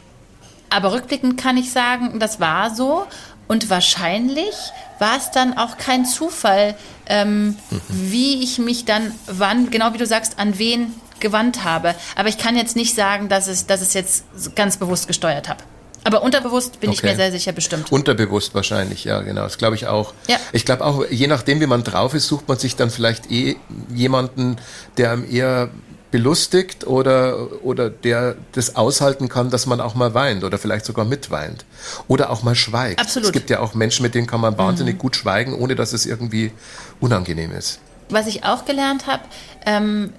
aber 0.68 0.92
rückblickend 0.92 1.40
kann 1.40 1.56
ich 1.56 1.72
sagen, 1.72 2.18
das 2.18 2.40
war 2.40 2.74
so. 2.74 3.06
Und 3.48 3.68
wahrscheinlich 3.70 4.54
war 5.00 5.16
es 5.16 5.32
dann 5.32 5.56
auch 5.58 5.76
kein 5.76 6.04
Zufall, 6.04 6.76
mhm. 7.08 7.56
wie 7.88 8.44
ich 8.44 8.58
mich 8.58 8.84
dann 8.84 9.12
wann, 9.26 9.70
genau 9.70 9.92
wie 9.92 9.98
du 9.98 10.06
sagst, 10.06 10.38
an 10.38 10.58
wen 10.58 10.94
gewandt 11.18 11.64
habe. 11.64 11.94
Aber 12.16 12.28
ich 12.28 12.38
kann 12.38 12.56
jetzt 12.56 12.76
nicht 12.76 12.94
sagen, 12.94 13.28
dass, 13.28 13.48
es, 13.48 13.66
dass 13.66 13.82
ich 13.82 13.88
es 13.88 13.94
jetzt 13.94 14.24
ganz 14.54 14.76
bewusst 14.76 15.08
gesteuert 15.08 15.48
habe. 15.48 15.62
Aber 16.04 16.22
unterbewusst 16.22 16.80
bin 16.80 16.90
okay. 16.90 16.96
ich 16.96 17.02
mir 17.02 17.16
sehr 17.16 17.32
sicher 17.32 17.52
bestimmt. 17.52 17.92
Unterbewusst 17.92 18.54
wahrscheinlich, 18.54 19.04
ja, 19.04 19.20
genau. 19.20 19.42
Das 19.42 19.58
glaube 19.58 19.76
ich 19.76 19.86
auch. 19.86 20.14
Ja. 20.28 20.36
Ich 20.52 20.64
glaube 20.64 20.84
auch, 20.84 21.04
je 21.10 21.26
nachdem, 21.26 21.60
wie 21.60 21.66
man 21.66 21.84
drauf 21.84 22.14
ist, 22.14 22.26
sucht 22.26 22.48
man 22.48 22.58
sich 22.58 22.76
dann 22.76 22.90
vielleicht 22.90 23.30
eh 23.30 23.56
jemanden, 23.94 24.56
der 24.96 25.12
einem 25.12 25.30
eher 25.30 25.70
belustigt 26.10 26.86
oder, 26.86 27.62
oder 27.62 27.88
der 27.88 28.36
das 28.52 28.76
aushalten 28.76 29.28
kann, 29.28 29.50
dass 29.50 29.66
man 29.66 29.80
auch 29.80 29.94
mal 29.94 30.14
weint 30.14 30.42
oder 30.44 30.58
vielleicht 30.58 30.84
sogar 30.84 31.04
mitweint. 31.04 31.64
Oder 32.08 32.30
auch 32.30 32.42
mal 32.42 32.54
schweigt. 32.54 33.00
Absolut. 33.00 33.28
Es 33.28 33.32
gibt 33.32 33.50
ja 33.50 33.60
auch 33.60 33.74
Menschen, 33.74 34.02
mit 34.02 34.14
denen 34.14 34.26
kann 34.26 34.40
man 34.40 34.58
wahnsinnig 34.58 34.94
mhm. 34.94 34.98
gut 34.98 35.16
schweigen, 35.16 35.54
ohne 35.54 35.76
dass 35.76 35.92
es 35.92 36.06
irgendwie 36.06 36.52
unangenehm 37.00 37.52
ist. 37.52 37.78
Was 38.08 38.26
ich 38.26 38.44
auch 38.44 38.64
gelernt 38.64 39.06
habe, 39.06 39.22
ähm, 39.64 40.12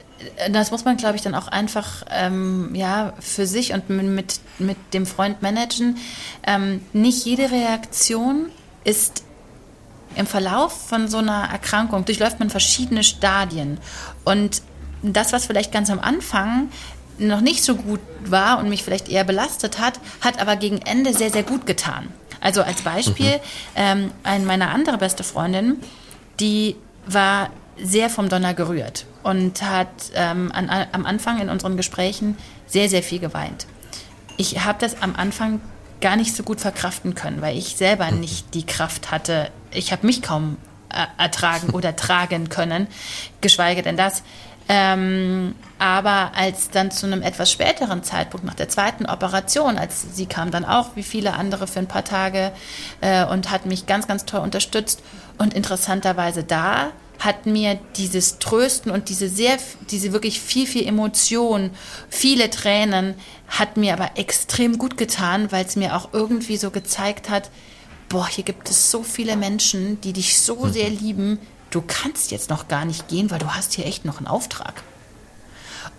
das 0.51 0.71
muss 0.71 0.85
man, 0.85 0.97
glaube 0.97 1.15
ich, 1.15 1.21
dann 1.21 1.35
auch 1.35 1.47
einfach 1.47 2.03
ähm, 2.09 2.71
ja, 2.73 3.13
für 3.19 3.45
sich 3.45 3.73
und 3.73 3.89
mit, 3.89 4.39
mit 4.59 4.77
dem 4.93 5.05
Freund 5.05 5.41
managen. 5.41 5.97
Ähm, 6.45 6.81
nicht 6.93 7.25
jede 7.25 7.51
Reaktion 7.51 8.49
ist 8.83 9.23
im 10.15 10.27
Verlauf 10.27 10.89
von 10.89 11.07
so 11.07 11.17
einer 11.17 11.49
Erkrankung, 11.51 12.05
durchläuft 12.05 12.39
man 12.39 12.49
verschiedene 12.49 13.03
Stadien. 13.03 13.79
Und 14.23 14.61
das, 15.01 15.33
was 15.33 15.45
vielleicht 15.45 15.71
ganz 15.71 15.89
am 15.89 15.99
Anfang 15.99 16.69
noch 17.17 17.41
nicht 17.41 17.63
so 17.63 17.75
gut 17.75 17.99
war 18.25 18.59
und 18.59 18.69
mich 18.69 18.83
vielleicht 18.83 19.09
eher 19.09 19.23
belastet 19.23 19.79
hat, 19.79 19.99
hat 20.21 20.39
aber 20.41 20.55
gegen 20.55 20.79
Ende 20.79 21.13
sehr, 21.13 21.31
sehr 21.31 21.43
gut 21.43 21.65
getan. 21.65 22.09
Also 22.39 22.63
als 22.63 22.81
Beispiel, 22.81 23.37
mhm. 23.37 23.41
ähm, 23.75 24.11
eine 24.23 24.45
meiner 24.45 24.71
andere 24.71 24.97
beste 24.97 25.23
Freundin, 25.23 25.77
die 26.39 26.75
war 27.05 27.49
sehr 27.81 28.09
vom 28.09 28.29
Donner 28.29 28.53
gerührt 28.53 29.05
und 29.23 29.61
hat 29.61 29.89
ähm, 30.15 30.51
an, 30.53 30.69
am 30.91 31.05
Anfang 31.05 31.39
in 31.39 31.49
unseren 31.49 31.77
Gesprächen 31.77 32.37
sehr, 32.67 32.89
sehr 32.89 33.03
viel 33.03 33.19
geweint. 33.19 33.67
Ich 34.37 34.63
habe 34.63 34.79
das 34.79 35.01
am 35.01 35.15
Anfang 35.15 35.61
gar 36.01 36.15
nicht 36.15 36.35
so 36.35 36.43
gut 36.43 36.59
verkraften 36.59 37.15
können, 37.15 37.41
weil 37.41 37.57
ich 37.57 37.75
selber 37.75 38.11
mhm. 38.11 38.19
nicht 38.21 38.53
die 38.53 38.65
Kraft 38.65 39.11
hatte. 39.11 39.51
Ich 39.71 39.91
habe 39.91 40.05
mich 40.05 40.21
kaum 40.21 40.57
äh, 40.89 41.05
ertragen 41.21 41.69
oder 41.73 41.95
tragen 41.95 42.49
können, 42.49 42.87
geschweige 43.39 43.83
denn 43.83 43.97
das. 43.97 44.23
Ähm, 44.69 45.55
aber 45.79 46.31
als 46.35 46.69
dann 46.69 46.91
zu 46.91 47.05
einem 47.05 47.21
etwas 47.21 47.51
späteren 47.51 48.03
Zeitpunkt, 48.03 48.45
nach 48.45 48.53
der 48.53 48.69
zweiten 48.69 49.05
Operation, 49.05 49.77
als 49.77 50.15
sie 50.15 50.27
kam 50.27 50.51
dann 50.51 50.65
auch, 50.65 50.95
wie 50.95 51.03
viele 51.03 51.33
andere, 51.33 51.67
für 51.67 51.79
ein 51.79 51.87
paar 51.87 52.05
Tage 52.05 52.51
äh, 53.01 53.25
und 53.25 53.51
hat 53.51 53.65
mich 53.65 53.85
ganz, 53.85 54.07
ganz 54.07 54.25
toll 54.25 54.39
unterstützt. 54.39 55.03
Und 55.37 55.53
interessanterweise 55.53 56.43
da 56.43 56.91
hat 57.19 57.45
mir 57.45 57.79
dieses 57.97 58.39
Trösten 58.39 58.91
und 58.91 59.09
diese 59.09 59.29
sehr, 59.29 59.57
diese 59.89 60.11
wirklich 60.11 60.41
viel, 60.41 60.65
viel 60.65 60.87
Emotion, 60.87 61.71
viele 62.09 62.49
Tränen, 62.49 63.15
hat 63.47 63.77
mir 63.77 63.93
aber 63.93 64.11
extrem 64.17 64.77
gut 64.77 64.97
getan, 64.97 65.51
weil 65.51 65.65
es 65.65 65.75
mir 65.75 65.95
auch 65.95 66.09
irgendwie 66.13 66.57
so 66.57 66.71
gezeigt 66.71 67.29
hat, 67.29 67.49
boah, 68.09 68.27
hier 68.27 68.43
gibt 68.43 68.69
es 68.69 68.91
so 68.91 69.03
viele 69.03 69.35
Menschen, 69.35 70.01
die 70.01 70.13
dich 70.13 70.39
so 70.39 70.65
mhm. 70.65 70.73
sehr 70.73 70.89
lieben, 70.89 71.39
du 71.69 71.81
kannst 71.85 72.31
jetzt 72.31 72.49
noch 72.49 72.67
gar 72.67 72.85
nicht 72.85 73.07
gehen, 73.07 73.29
weil 73.29 73.39
du 73.39 73.53
hast 73.53 73.73
hier 73.73 73.85
echt 73.85 74.03
noch 74.03 74.17
einen 74.17 74.27
Auftrag. 74.27 74.83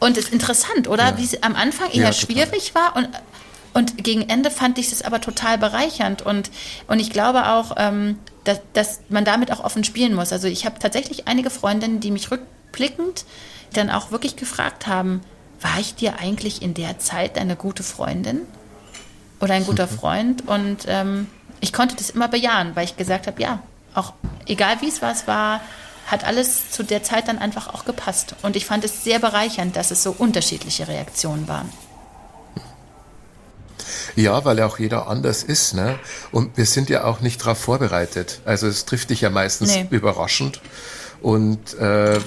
Und 0.00 0.16
es 0.16 0.24
ist 0.24 0.32
interessant, 0.32 0.88
oder? 0.88 1.10
Ja. 1.10 1.18
Wie 1.18 1.24
es 1.24 1.42
am 1.42 1.54
Anfang 1.54 1.90
eher 1.90 2.04
ja, 2.04 2.12
schwierig 2.12 2.74
war 2.74 2.96
und 2.96 3.08
Und 3.74 4.04
gegen 4.04 4.28
Ende 4.28 4.50
fand 4.50 4.76
ich 4.76 4.92
es 4.92 5.00
aber 5.00 5.20
total 5.22 5.56
bereichernd 5.56 6.20
und, 6.20 6.50
und 6.88 7.00
ich 7.00 7.10
glaube 7.10 7.46
auch, 7.46 7.72
ähm, 7.78 8.18
dass, 8.44 8.60
dass 8.72 9.00
man 9.08 9.24
damit 9.24 9.52
auch 9.52 9.60
offen 9.60 9.84
spielen 9.84 10.14
muss. 10.14 10.32
Also 10.32 10.48
ich 10.48 10.64
habe 10.66 10.78
tatsächlich 10.78 11.28
einige 11.28 11.50
Freundinnen, 11.50 12.00
die 12.00 12.10
mich 12.10 12.30
rückblickend 12.30 13.24
dann 13.72 13.90
auch 13.90 14.10
wirklich 14.10 14.36
gefragt 14.36 14.86
haben, 14.86 15.22
war 15.60 15.78
ich 15.78 15.94
dir 15.94 16.18
eigentlich 16.18 16.60
in 16.60 16.74
der 16.74 16.98
Zeit 16.98 17.38
eine 17.38 17.56
gute 17.56 17.82
Freundin 17.82 18.40
oder 19.40 19.54
ein 19.54 19.64
guter 19.64 19.88
Freund? 19.88 20.46
Und 20.46 20.84
ähm, 20.86 21.28
ich 21.60 21.72
konnte 21.72 21.94
das 21.96 22.10
immer 22.10 22.28
bejahen, 22.28 22.74
weil 22.74 22.84
ich 22.84 22.96
gesagt 22.96 23.26
habe, 23.26 23.40
ja, 23.40 23.60
auch 23.94 24.12
egal 24.46 24.80
wie 24.80 24.88
es 24.88 25.02
was 25.02 25.26
war, 25.26 25.60
hat 26.06 26.24
alles 26.24 26.70
zu 26.70 26.82
der 26.82 27.02
Zeit 27.02 27.28
dann 27.28 27.38
einfach 27.38 27.72
auch 27.72 27.84
gepasst. 27.84 28.34
Und 28.42 28.56
ich 28.56 28.66
fand 28.66 28.84
es 28.84 29.04
sehr 29.04 29.20
bereichernd, 29.20 29.76
dass 29.76 29.90
es 29.90 30.02
so 30.02 30.14
unterschiedliche 30.16 30.88
Reaktionen 30.88 31.46
waren. 31.46 31.72
Ja, 34.16 34.44
weil 34.44 34.58
ja 34.58 34.66
auch 34.66 34.78
jeder 34.78 35.08
anders 35.08 35.42
ist. 35.42 35.74
Ne? 35.74 35.98
Und 36.30 36.56
wir 36.56 36.66
sind 36.66 36.90
ja 36.90 37.04
auch 37.04 37.20
nicht 37.20 37.40
darauf 37.40 37.58
vorbereitet. 37.58 38.40
Also 38.44 38.66
es 38.66 38.84
trifft 38.84 39.10
dich 39.10 39.22
ja 39.22 39.30
meistens 39.30 39.74
nee. 39.74 39.86
überraschend. 39.90 40.60
Und 41.20 41.74
äh, 41.78 42.18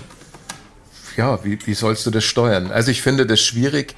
ja, 1.18 1.44
wie, 1.44 1.60
wie 1.66 1.74
sollst 1.74 2.06
du 2.06 2.12
das 2.12 2.24
steuern? 2.24 2.72
Also 2.72 2.92
ich 2.92 3.02
finde 3.02 3.26
das 3.26 3.40
schwierig, 3.40 3.96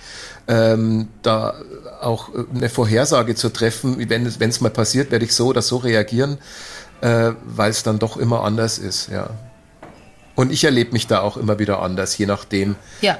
ähm, 0.47 1.07
da 1.21 1.55
auch 2.01 2.29
eine 2.53 2.69
Vorhersage 2.69 3.35
zu 3.35 3.49
treffen, 3.49 3.97
wenn 4.09 4.25
es 4.25 4.61
mal 4.61 4.69
passiert, 4.69 5.11
werde 5.11 5.25
ich 5.25 5.33
so 5.33 5.47
oder 5.47 5.61
so 5.61 5.77
reagieren, 5.77 6.37
äh, 7.01 7.31
weil 7.43 7.71
es 7.71 7.83
dann 7.83 7.99
doch 7.99 8.17
immer 8.17 8.43
anders 8.43 8.77
ist, 8.77 9.09
ja. 9.09 9.29
Und 10.35 10.51
ich 10.51 10.63
erlebe 10.63 10.91
mich 10.91 11.07
da 11.07 11.21
auch 11.21 11.35
immer 11.35 11.57
wieder 11.57 11.81
anders, 11.81 12.17
je 12.17 12.27
nachdem, 12.27 12.75
ja. 13.01 13.17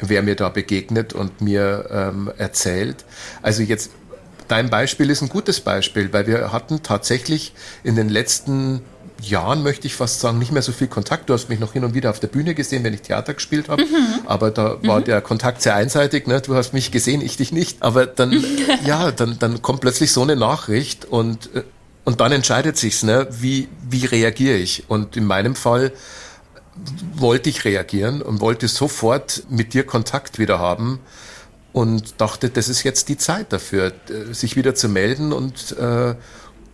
Wer 0.00 0.22
mir 0.22 0.36
da 0.36 0.48
begegnet 0.48 1.12
und 1.12 1.40
mir 1.40 1.88
ähm, 1.90 2.30
erzählt. 2.36 3.04
Also 3.42 3.62
jetzt, 3.62 3.90
dein 4.48 4.70
Beispiel 4.70 5.10
ist 5.10 5.22
ein 5.22 5.28
gutes 5.28 5.60
Beispiel, 5.60 6.12
weil 6.12 6.26
wir 6.26 6.52
hatten 6.52 6.82
tatsächlich 6.82 7.52
in 7.82 7.96
den 7.96 8.08
letzten 8.08 8.82
Jahren, 9.20 9.62
möchte 9.62 9.86
ich 9.86 9.94
fast 9.94 10.20
sagen, 10.20 10.38
nicht 10.38 10.52
mehr 10.52 10.62
so 10.62 10.72
viel 10.72 10.88
Kontakt. 10.88 11.28
Du 11.28 11.34
hast 11.34 11.48
mich 11.48 11.58
noch 11.58 11.72
hin 11.72 11.84
und 11.84 11.94
wieder 11.94 12.10
auf 12.10 12.20
der 12.20 12.26
Bühne 12.28 12.54
gesehen, 12.54 12.84
wenn 12.84 12.94
ich 12.94 13.02
Theater 13.02 13.34
gespielt 13.34 13.68
habe. 13.68 13.82
Mhm. 13.82 14.26
Aber 14.26 14.50
da 14.50 14.76
war 14.82 15.00
mhm. 15.00 15.04
der 15.04 15.20
Kontakt 15.20 15.62
sehr 15.62 15.74
einseitig. 15.74 16.26
Ne? 16.26 16.40
Du 16.40 16.54
hast 16.54 16.72
mich 16.72 16.90
gesehen, 16.90 17.20
ich 17.20 17.36
dich 17.36 17.52
nicht. 17.52 17.82
Aber 17.82 18.06
dann, 18.06 18.44
ja, 18.84 19.10
dann, 19.10 19.38
dann 19.38 19.62
kommt 19.62 19.80
plötzlich 19.80 20.12
so 20.12 20.22
eine 20.22 20.36
Nachricht 20.36 21.04
und, 21.04 21.54
äh, 21.54 21.62
und 22.04 22.20
dann 22.20 22.32
entscheidet 22.32 22.76
sich's, 22.76 23.02
ne? 23.02 23.26
wie, 23.30 23.68
wie 23.88 24.04
reagiere 24.04 24.56
ich? 24.56 24.84
Und 24.88 25.16
in 25.16 25.24
meinem 25.24 25.54
Fall 25.54 25.92
wollte 27.14 27.50
ich 27.50 27.64
reagieren 27.64 28.22
und 28.22 28.40
wollte 28.40 28.68
sofort 28.68 29.44
mit 29.48 29.74
dir 29.74 29.84
Kontakt 29.84 30.38
wieder 30.38 30.58
haben 30.58 31.00
und 31.72 32.20
dachte, 32.20 32.50
das 32.50 32.68
ist 32.68 32.82
jetzt 32.82 33.08
die 33.08 33.16
Zeit 33.16 33.52
dafür, 33.52 33.92
äh, 34.08 34.32
sich 34.32 34.56
wieder 34.56 34.74
zu 34.74 34.88
melden 34.88 35.32
und, 35.32 35.76
äh, 35.78 36.14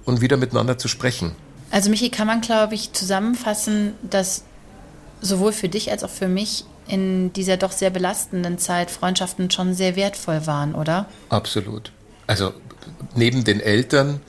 und 0.05 0.21
wieder 0.21 0.37
miteinander 0.37 0.79
zu 0.79 0.89
sprechen. 0.89 1.33
Also 1.71 1.91
Michi, 1.91 2.11
kann 2.11 2.27
man, 2.27 2.41
glaube 2.41 2.75
ich, 2.75 2.93
zusammenfassen, 2.93 3.95
dass 4.03 4.45
sowohl 5.21 5.53
für 5.53 5.69
dich 5.69 5.91
als 5.91 6.03
auch 6.05 6.11
für 6.11 6.29
mich 6.29 6.65
in 6.89 7.33
dieser 7.33 7.57
doch 7.57 7.73
sehr 7.73 7.91
belastenden 7.91 8.59
Zeit 8.59 8.91
Freundschaften 8.91 9.51
schon 9.51 9.75
sehr 9.75 9.97
wertvoll 9.97 10.47
waren, 10.47 10.75
oder? 10.75 11.07
Absolut. 11.29 11.93
Also 12.27 12.53
neben 13.15 13.45
den 13.45 13.61
Eltern 13.61 14.21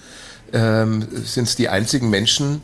ähm, 0.53 1.07
sind 1.25 1.47
es 1.47 1.55
die 1.55 1.69
einzigen 1.69 2.09
Menschen, 2.09 2.61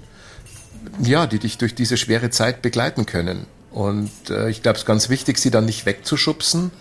ja, 1.02 1.28
die 1.28 1.39
dich 1.39 1.58
durch 1.58 1.76
diese 1.76 1.97
schwere 1.97 2.30
Zeit 2.30 2.62
begleiten 2.62 3.06
können. 3.06 3.45
Und 3.71 4.12
äh, 4.30 4.50
ich 4.50 4.62
glaube, 4.63 4.76
es 4.76 4.84
ist 4.84 4.88
ganz 4.88 5.10
wichtig, 5.10 5.38
sie 5.38 5.52
dann 5.52 5.65
nicht 5.65 5.86
wegzuschubsen, 5.86 6.71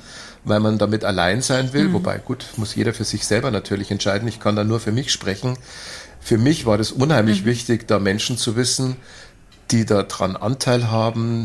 weil 0.45 0.61
man 0.61 0.79
damit 0.79 1.05
allein 1.05 1.43
sein 1.43 1.73
will. 1.73 1.89
Mhm. 1.89 1.95
Wobei, 1.95 2.19
gut, 2.19 2.47
muss 2.57 2.75
jeder 2.75 2.95
für 2.95 3.05
sich 3.05 3.27
selber 3.27 3.51
natürlich 3.51 3.91
entscheiden. 3.91 4.29
Ich 4.29 4.41
kann 4.41 4.57
da 4.57 4.65
nur 4.65 4.81
für 4.81 4.93
mich 4.93 5.13
sprechen 5.13 5.57
für 6.27 6.39
mich 6.39 6.67
war 6.67 6.77
das 6.77 6.91
unheimlich 6.91 7.43
mhm. 7.43 7.47
wichtig, 7.47 7.87
da 7.87 8.01
Menschen 8.01 8.37
zu 8.37 8.57
wissen, 8.57 8.97
die 9.71 9.85
daran 9.85 10.35
Anteil 10.35 10.91
haben, 10.91 11.45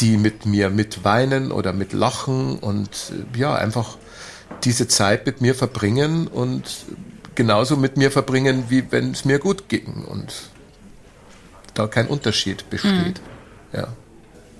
die 0.00 0.16
mit 0.16 0.46
mir 0.46 0.68
mitweinen 0.68 1.52
oder 1.52 1.72
mit 1.72 1.92
lachen 1.92 2.58
und 2.58 2.90
äh, 3.34 3.38
ja, 3.38 3.54
einfach 3.54 3.98
diese 4.64 4.88
Zeit 4.88 5.26
mit 5.26 5.40
mir 5.40 5.54
verbringen 5.54 6.26
und 6.26 6.64
genauso 7.36 7.76
mit 7.76 7.96
mir 7.96 8.10
verbringen, 8.10 8.64
wie 8.68 8.90
wenn 8.90 9.12
es 9.12 9.24
mir 9.24 9.38
gut 9.38 9.68
ging 9.68 10.04
und 10.04 10.49
da 11.74 11.86
kein 11.86 12.08
Unterschied 12.08 12.68
besteht. 12.70 13.20
Mhm. 13.72 13.78
Ja. 13.78 13.88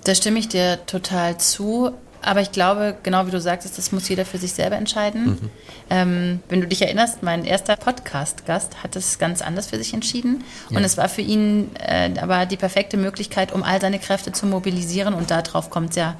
Da 0.03 0.15
stimme 0.15 0.39
ich 0.39 0.47
dir 0.47 0.85
total 0.85 1.37
zu. 1.37 1.91
Aber 2.23 2.41
ich 2.41 2.51
glaube, 2.51 2.95
genau 3.01 3.25
wie 3.25 3.31
du 3.31 3.41
sagtest, 3.41 3.79
das 3.79 3.91
muss 3.91 4.07
jeder 4.07 4.25
für 4.25 4.37
sich 4.37 4.53
selber 4.53 4.75
entscheiden. 4.75 5.25
Mhm. 5.25 5.49
Ähm, 5.89 6.39
wenn 6.49 6.61
du 6.61 6.67
dich 6.67 6.81
erinnerst, 6.83 7.23
mein 7.23 7.45
erster 7.45 7.75
Podcast-Gast 7.75 8.83
hat 8.83 8.95
es 8.95 9.17
ganz 9.17 9.41
anders 9.41 9.67
für 9.67 9.77
sich 9.77 9.93
entschieden. 9.93 10.43
Ja. 10.69 10.77
Und 10.77 10.83
es 10.83 10.97
war 10.97 11.09
für 11.09 11.21
ihn 11.21 11.71
äh, 11.79 12.11
aber 12.21 12.45
die 12.45 12.57
perfekte 12.57 12.97
Möglichkeit, 12.97 13.51
um 13.51 13.63
all 13.63 13.81
seine 13.81 13.97
Kräfte 13.97 14.31
zu 14.31 14.45
mobilisieren. 14.45 15.15
Und 15.15 15.31
darauf 15.31 15.71
kommt 15.71 15.91
es 15.91 15.95
ja 15.95 16.15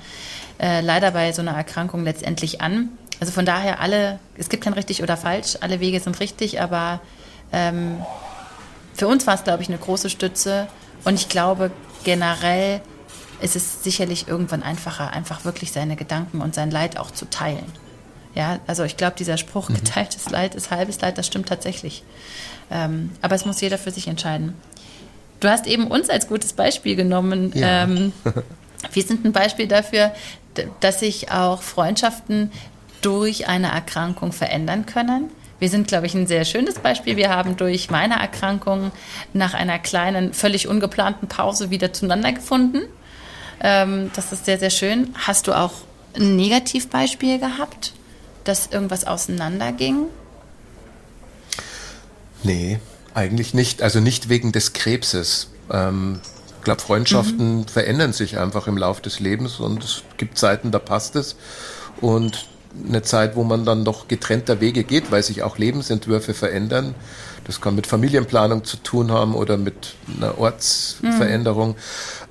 äh, 0.59 0.81
leider 0.81 1.11
bei 1.11 1.31
so 1.33 1.41
einer 1.41 1.51
Erkrankung 1.51 2.03
letztendlich 2.03 2.61
an. 2.61 2.89
Also 3.19 3.31
von 3.31 3.45
daher 3.45 3.79
alle, 3.79 4.19
es 4.37 4.49
gibt 4.49 4.63
kein 4.63 4.73
richtig 4.73 5.03
oder 5.03 5.15
falsch, 5.15 5.57
alle 5.61 5.79
Wege 5.79 5.99
sind 5.99 6.19
richtig, 6.19 6.59
aber 6.59 6.99
ähm, 7.53 8.01
für 8.95 9.07
uns 9.07 9.27
war 9.27 9.35
es, 9.35 9.43
glaube 9.43 9.61
ich, 9.61 9.69
eine 9.69 9.77
große 9.77 10.09
Stütze. 10.09 10.67
Und 11.03 11.15
ich 11.15 11.29
glaube 11.29 11.71
generell, 12.03 12.81
ist 13.41 13.55
es 13.55 13.83
sicherlich 13.83 14.27
irgendwann 14.27 14.63
einfacher, 14.63 15.11
einfach 15.11 15.45
wirklich 15.45 15.71
seine 15.71 15.95
Gedanken 15.95 16.41
und 16.41 16.55
sein 16.55 16.71
Leid 16.71 16.97
auch 16.97 17.11
zu 17.11 17.29
teilen. 17.29 17.65
Ja, 18.35 18.59
also 18.67 18.83
ich 18.83 18.97
glaube, 18.97 19.15
dieser 19.17 19.37
Spruch, 19.37 19.69
mhm. 19.69 19.75
geteiltes 19.75 20.29
Leid 20.29 20.55
ist 20.55 20.71
halbes 20.71 21.01
Leid, 21.01 21.17
das 21.17 21.27
stimmt 21.27 21.49
tatsächlich. 21.49 22.03
Ähm, 22.69 23.11
aber 23.21 23.35
es 23.35 23.45
muss 23.45 23.59
jeder 23.59 23.77
für 23.77 23.91
sich 23.91 24.07
entscheiden. 24.07 24.53
Du 25.39 25.49
hast 25.49 25.67
eben 25.67 25.87
uns 25.87 26.09
als 26.09 26.27
gutes 26.27 26.53
Beispiel 26.53 26.95
genommen. 26.95 27.51
Ja. 27.53 27.83
Ähm, 27.83 28.13
wir 28.93 29.03
sind 29.03 29.25
ein 29.25 29.33
Beispiel 29.33 29.67
dafür, 29.67 30.13
dass 30.79 30.99
sich 30.99 31.31
auch 31.31 31.61
Freundschaften 31.61 32.51
durch 33.01 33.47
eine 33.47 33.71
Erkrankung 33.71 34.31
verändern 34.31 34.85
können. 34.85 35.31
Wir 35.61 35.69
sind, 35.69 35.87
glaube 35.87 36.07
ich, 36.07 36.15
ein 36.15 36.25
sehr 36.25 36.43
schönes 36.43 36.79
Beispiel. 36.79 37.17
Wir 37.17 37.29
haben 37.29 37.55
durch 37.55 37.91
meine 37.91 38.19
Erkrankung 38.19 38.91
nach 39.31 39.53
einer 39.53 39.77
kleinen, 39.77 40.33
völlig 40.33 40.67
ungeplanten 40.67 41.27
Pause 41.27 41.69
wieder 41.69 41.93
zueinander 41.93 42.31
gefunden. 42.31 42.81
Ähm, 43.61 44.09
das 44.15 44.33
ist 44.33 44.45
sehr, 44.45 44.57
sehr 44.57 44.71
schön. 44.71 45.13
Hast 45.13 45.45
du 45.45 45.53
auch 45.53 45.73
ein 46.15 46.35
Negativbeispiel 46.35 47.37
gehabt, 47.37 47.93
dass 48.43 48.71
irgendwas 48.71 49.05
auseinanderging? 49.05 50.05
Nee, 52.41 52.79
eigentlich 53.13 53.53
nicht. 53.53 53.83
Also 53.83 53.99
nicht 53.99 54.29
wegen 54.29 54.51
des 54.51 54.73
Krebses. 54.73 55.51
Ähm, 55.71 56.21
ich 56.57 56.63
glaube, 56.63 56.81
Freundschaften 56.81 57.57
mhm. 57.57 57.67
verändern 57.67 58.13
sich 58.13 58.39
einfach 58.39 58.65
im 58.65 58.77
Laufe 58.77 59.03
des 59.03 59.19
Lebens 59.19 59.59
und 59.59 59.83
es 59.83 60.01
gibt 60.17 60.39
Zeiten, 60.39 60.71
da 60.71 60.79
passt 60.79 61.15
es. 61.15 61.35
Und 62.01 62.47
eine 62.87 63.01
Zeit, 63.01 63.35
wo 63.35 63.43
man 63.43 63.65
dann 63.65 63.85
doch 63.85 64.07
getrennter 64.07 64.61
Wege 64.61 64.83
geht, 64.83 65.11
weil 65.11 65.23
sich 65.23 65.43
auch 65.43 65.57
Lebensentwürfe 65.57 66.33
verändern. 66.33 66.95
Das 67.45 67.59
kann 67.59 67.75
mit 67.75 67.87
Familienplanung 67.87 68.63
zu 68.63 68.77
tun 68.77 69.11
haben 69.11 69.35
oder 69.35 69.57
mit 69.57 69.95
einer 70.15 70.37
Ortsveränderung. 70.37 71.69
Mhm. 71.69 71.75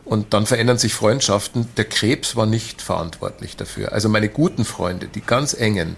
Und 0.05 0.35
dann 0.35 0.47
verändern 0.47 0.79
sich 0.79 0.95
Freundschaften. 0.95 1.69
Der 1.77 1.85
Krebs 1.85 2.37
war 2.37 2.47
nicht 2.47 2.83
verantwortlich 2.83 3.57
dafür. 3.57 3.93
Also 3.93 4.09
meine 4.09 4.29
guten 4.29 4.65
Freunde, 4.65 5.07
die 5.07 5.21
ganz 5.21 5.55
engen, 5.55 5.97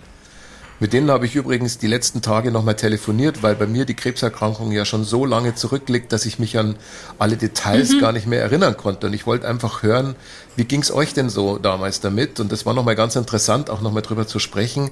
mit 0.82 0.92
denen 0.92 1.12
habe 1.12 1.26
ich 1.26 1.36
übrigens 1.36 1.78
die 1.78 1.86
letzten 1.86 2.22
Tage 2.22 2.50
nochmal 2.50 2.74
telefoniert, 2.74 3.44
weil 3.44 3.54
bei 3.54 3.68
mir 3.68 3.84
die 3.84 3.94
Krebserkrankung 3.94 4.72
ja 4.72 4.84
schon 4.84 5.04
so 5.04 5.24
lange 5.24 5.54
zurückliegt, 5.54 6.12
dass 6.12 6.26
ich 6.26 6.40
mich 6.40 6.58
an 6.58 6.74
alle 7.20 7.36
Details 7.36 7.92
mhm. 7.92 8.00
gar 8.00 8.10
nicht 8.10 8.26
mehr 8.26 8.42
erinnern 8.42 8.76
konnte. 8.76 9.06
Und 9.06 9.12
ich 9.12 9.24
wollte 9.24 9.46
einfach 9.46 9.84
hören, 9.84 10.16
wie 10.56 10.64
ging 10.64 10.82
es 10.82 10.92
euch 10.92 11.14
denn 11.14 11.30
so 11.30 11.56
damals 11.58 12.00
damit? 12.00 12.40
Und 12.40 12.50
das 12.50 12.66
war 12.66 12.74
nochmal 12.74 12.96
ganz 12.96 13.14
interessant, 13.14 13.70
auch 13.70 13.80
nochmal 13.80 14.02
drüber 14.02 14.26
zu 14.26 14.40
sprechen. 14.40 14.90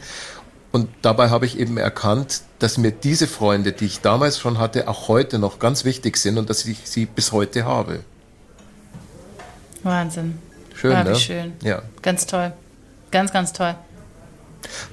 Und 0.70 0.88
dabei 1.03 1.31
habe 1.31 1.44
ich 1.44 1.59
eben 1.59 1.76
erkannt, 1.76 2.42
dass 2.61 2.79
mir 2.79 2.92
diese 2.92 3.26
Freunde, 3.26 3.72
die 3.72 3.87
ich 3.87 4.00
damals 4.00 4.38
schon 4.38 4.59
hatte, 4.59 4.87
auch 4.87 5.09
heute 5.09 5.40
noch 5.40 5.59
ganz 5.59 5.85
wichtig 5.85 6.18
sind 6.18 6.38
und 6.38 6.48
dass 6.48 6.64
ich 6.66 6.79
sie 6.85 7.07
bis 7.07 7.33
heute 7.33 7.64
habe. 7.64 7.98
Wahnsinn. 9.83 10.38
Schön, 10.72 10.92
ja, 10.92 11.03
ne? 11.03 11.16
schön. 11.16 11.53
Ja. 11.64 11.83
Ganz 12.00 12.26
toll. 12.26 12.53
Ganz, 13.11 13.33
ganz 13.33 13.53
toll. 13.53 13.74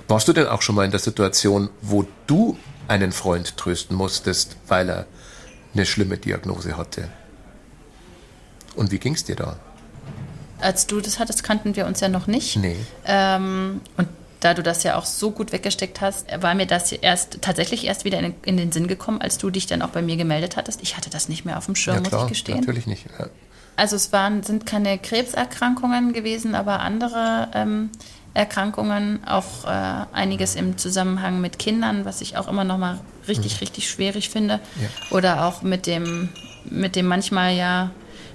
Warst 0.08 0.28
du 0.28 0.34
denn 0.34 0.48
auch 0.48 0.62
schon 0.62 0.76
mal 0.76 0.86
in 0.86 0.92
der 0.92 1.00
Situation, 1.00 1.70
wo 1.82 2.06
du 2.26 2.58
einen 2.88 3.12
Freund 3.12 3.58
trösten 3.58 3.96
musstest, 3.96 4.58
weil 4.68 4.90
er 4.90 5.06
eine 5.74 5.86
schlimme 5.86 6.18
Diagnose 6.18 6.78
hatte? 6.78 7.10
Und 8.76 8.92
wie 8.92 9.00
ging 9.00 9.14
es 9.14 9.24
dir 9.24 9.36
da? 9.36 9.58
Als 10.60 10.88
du 10.88 11.02
das 11.02 11.20
hattest, 11.20 11.44
kannten 11.44 11.76
wir 11.76 11.86
uns 11.86 12.00
ja 12.00 12.10
noch 12.10 12.28
nicht. 12.28 12.58
Nee. 12.58 12.78
Ähm, 13.06 13.82
und 13.98 14.08
da 14.40 14.54
du 14.54 14.64
das 14.64 14.84
ja 14.84 14.96
auch 14.96 15.06
so 15.06 15.32
gut 15.32 15.52
weggesteckt 15.52 16.02
hast, 16.02 16.28
war 16.42 16.54
mir 16.54 16.68
das 16.68 16.92
erst 16.92 17.42
tatsächlich 17.42 17.86
erst 17.86 18.06
wieder 18.06 18.20
in, 18.20 18.36
in, 18.44 18.58
den 18.58 18.72
Sinn 18.72 18.88
gekommen, 18.88 19.22
als 19.22 19.38
du 19.38 19.50
dich 19.50 19.66
dann 19.66 19.82
auch 19.82 19.90
bei 19.90 20.02
mir 20.02 20.16
gemeldet 20.16 20.58
hattest. 20.58 20.82
Ich 20.82 20.96
hatte 20.96 21.10
das 21.10 21.28
nicht 21.28 21.46
mehr 21.46 21.58
auf 21.58 21.66
dem 21.66 21.76
Schirm, 21.76 21.96
ja, 21.96 22.02
klar, 22.02 22.22
muss 22.22 22.32
ich 22.32 22.38
gestehen. 22.38 22.60
Natürlich 22.60 22.88
nicht. 22.88 23.06
Ja. 23.20 23.28
Also 23.76 23.96
es 23.96 24.12
waren, 24.12 24.44
sind 24.44 24.66
keine 24.66 24.98
Krebserkrankungen 24.98 26.14
gewesen, 26.14 26.56
aber 26.56 26.80
andere 26.80 27.50
ähm, 27.54 27.92
Erkrankungen, 28.38 29.20
auch 29.26 29.66
äh, 29.66 30.06
einiges 30.14 30.54
im 30.56 30.78
Zusammenhang 30.78 31.42
mit 31.42 31.58
Kindern, 31.58 32.06
was 32.06 32.22
ich 32.22 32.38
auch 32.38 32.48
immer 32.48 32.64
noch 32.64 32.78
mal 32.78 33.00
richtig, 33.28 33.56
mhm. 33.56 33.60
richtig 33.62 33.90
schwierig 33.90 34.30
finde. 34.30 34.60
Ja. 34.80 35.18
Oder 35.18 35.46
auch 35.46 35.64
mit 35.64 35.88
dem, 35.88 36.30
mit 36.70 36.96
dem 36.96 37.08
manchmal 37.08 37.56
ja 37.56 37.90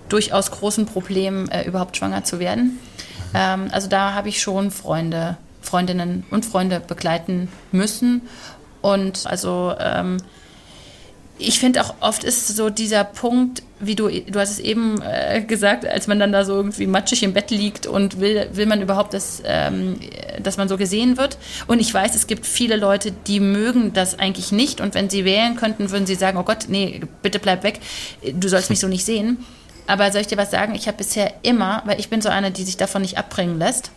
durchaus 0.08 0.50
großen 0.50 0.86
Problem, 0.86 1.48
äh, 1.50 1.62
überhaupt 1.62 1.96
schwanger 1.96 2.24
zu 2.24 2.40
werden. 2.40 2.64
Mhm. 2.64 3.34
Ähm, 3.34 3.68
also 3.70 3.88
da 3.88 4.12
habe 4.12 4.28
ich 4.28 4.42
schon 4.42 4.72
Freunde, 4.72 5.36
Freundinnen 5.60 6.24
und 6.30 6.44
Freunde 6.44 6.80
begleiten 6.80 7.48
müssen. 7.70 8.22
Und 8.80 9.28
also 9.28 9.72
ähm, 9.78 10.16
ich 11.48 11.58
finde 11.58 11.82
auch 11.82 11.94
oft 12.00 12.24
ist 12.24 12.48
so 12.48 12.70
dieser 12.70 13.04
Punkt, 13.04 13.62
wie 13.80 13.96
du, 13.96 14.08
du 14.08 14.38
hast 14.38 14.50
es 14.50 14.58
eben 14.58 15.02
äh, 15.02 15.42
gesagt, 15.42 15.84
als 15.84 16.06
man 16.06 16.18
dann 16.18 16.32
da 16.32 16.44
so 16.44 16.54
irgendwie 16.54 16.86
matschig 16.86 17.22
im 17.22 17.32
Bett 17.32 17.50
liegt 17.50 17.86
und 17.86 18.20
will, 18.20 18.48
will 18.52 18.66
man 18.66 18.80
überhaupt, 18.80 19.12
dass, 19.12 19.42
ähm, 19.44 19.98
dass 20.42 20.56
man 20.56 20.68
so 20.68 20.76
gesehen 20.76 21.16
wird. 21.16 21.38
Und 21.66 21.80
ich 21.80 21.92
weiß, 21.92 22.14
es 22.14 22.26
gibt 22.26 22.46
viele 22.46 22.76
Leute, 22.76 23.12
die 23.12 23.40
mögen 23.40 23.92
das 23.92 24.18
eigentlich 24.18 24.52
nicht. 24.52 24.80
Und 24.80 24.94
wenn 24.94 25.10
sie 25.10 25.24
wählen 25.24 25.56
könnten, 25.56 25.90
würden 25.90 26.06
sie 26.06 26.14
sagen, 26.14 26.38
oh 26.38 26.44
Gott, 26.44 26.66
nee, 26.68 27.00
bitte 27.22 27.38
bleib 27.38 27.64
weg, 27.64 27.80
du 28.22 28.48
sollst 28.48 28.70
mich 28.70 28.80
so 28.80 28.88
nicht 28.88 29.04
sehen. 29.04 29.44
Aber 29.86 30.10
soll 30.12 30.20
ich 30.20 30.28
dir 30.28 30.38
was 30.38 30.50
sagen? 30.50 30.74
Ich 30.74 30.86
habe 30.86 30.98
bisher 30.98 31.34
immer, 31.42 31.82
weil 31.86 31.98
ich 31.98 32.08
bin 32.08 32.20
so 32.20 32.28
eine, 32.28 32.52
die 32.52 32.62
sich 32.62 32.76
davon 32.76 33.02
nicht 33.02 33.18
abbringen 33.18 33.58
lässt. 33.58 33.90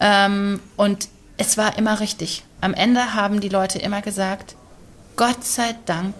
Ähm, 0.00 0.60
und 0.76 1.08
es 1.36 1.58
war 1.58 1.76
immer 1.76 2.00
richtig. 2.00 2.42
Am 2.60 2.72
Ende 2.72 3.14
haben 3.14 3.40
die 3.40 3.50
Leute 3.50 3.78
immer 3.78 4.00
gesagt, 4.00 4.56
Gott 5.16 5.44
sei 5.44 5.74
Dank 5.84 6.14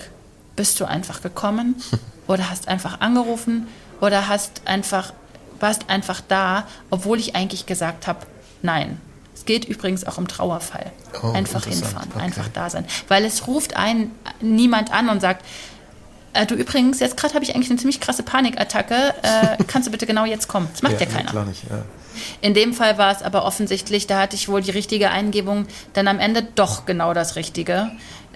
bist 0.57 0.81
du 0.81 0.85
einfach 0.87 1.23
gekommen 1.23 1.77
oder 2.27 2.51
hast 2.51 2.69
einfach 2.69 3.01
angerufen 3.01 3.69
oder 4.01 4.29
hast 4.29 4.63
einfach, 4.67 5.13
warst 5.61 5.89
einfach 5.89 6.21
da, 6.27 6.67
obwohl 6.91 7.19
ich 7.19 7.37
eigentlich 7.37 7.67
gesagt 7.67 8.07
habe, 8.07 8.21
nein. 8.63 9.01
Es 9.35 9.45
geht 9.45 9.67
übrigens 9.67 10.07
auch 10.07 10.17
im 10.17 10.29
Trauerfall. 10.29 10.93
Oh, 11.23 11.31
einfach 11.33 11.67
hinfahren, 11.67 12.09
okay. 12.15 12.25
einfach 12.25 12.49
da 12.49 12.71
sein. 12.71 12.87
Weil 13.09 13.25
es 13.27 13.47
ruft 13.47 13.77
einen 13.77 14.11
niemand 14.41 14.91
an 14.93 15.11
und 15.11 15.21
sagt, 15.21 15.45
äh, 16.33 16.47
du 16.47 16.55
übrigens, 16.55 17.01
jetzt 17.01 17.17
gerade 17.17 17.35
habe 17.35 17.45
ich 17.45 17.55
eigentlich 17.55 17.71
eine 17.71 17.79
ziemlich 17.79 18.01
krasse 18.01 18.23
Panikattacke, 18.23 19.15
äh, 19.23 19.63
kannst 19.67 19.89
du 19.89 19.93
bitte 19.93 20.07
genau 20.07 20.25
jetzt 20.25 20.49
kommen? 20.49 20.69
Das 20.73 20.83
macht 20.83 20.95
ja, 20.95 21.01
ja 21.01 21.07
keiner. 21.07 21.31
Klar 21.31 21.45
nicht, 21.45 21.65
ja. 21.69 21.85
In 22.41 22.55
dem 22.55 22.73
Fall 22.73 22.99
war 22.99 23.13
es 23.13 23.23
aber 23.23 23.45
offensichtlich, 23.45 24.07
da 24.07 24.21
hatte 24.21 24.37
ich 24.37 24.49
wohl 24.49 24.63
die 24.63 24.71
richtige 24.71 25.11
Eingebung, 25.11 25.67
dann 25.93 26.09
am 26.09 26.19
Ende 26.19 26.43
doch 26.43 26.87
genau 26.87 27.13
das 27.13 27.37
Richtige. 27.37 27.91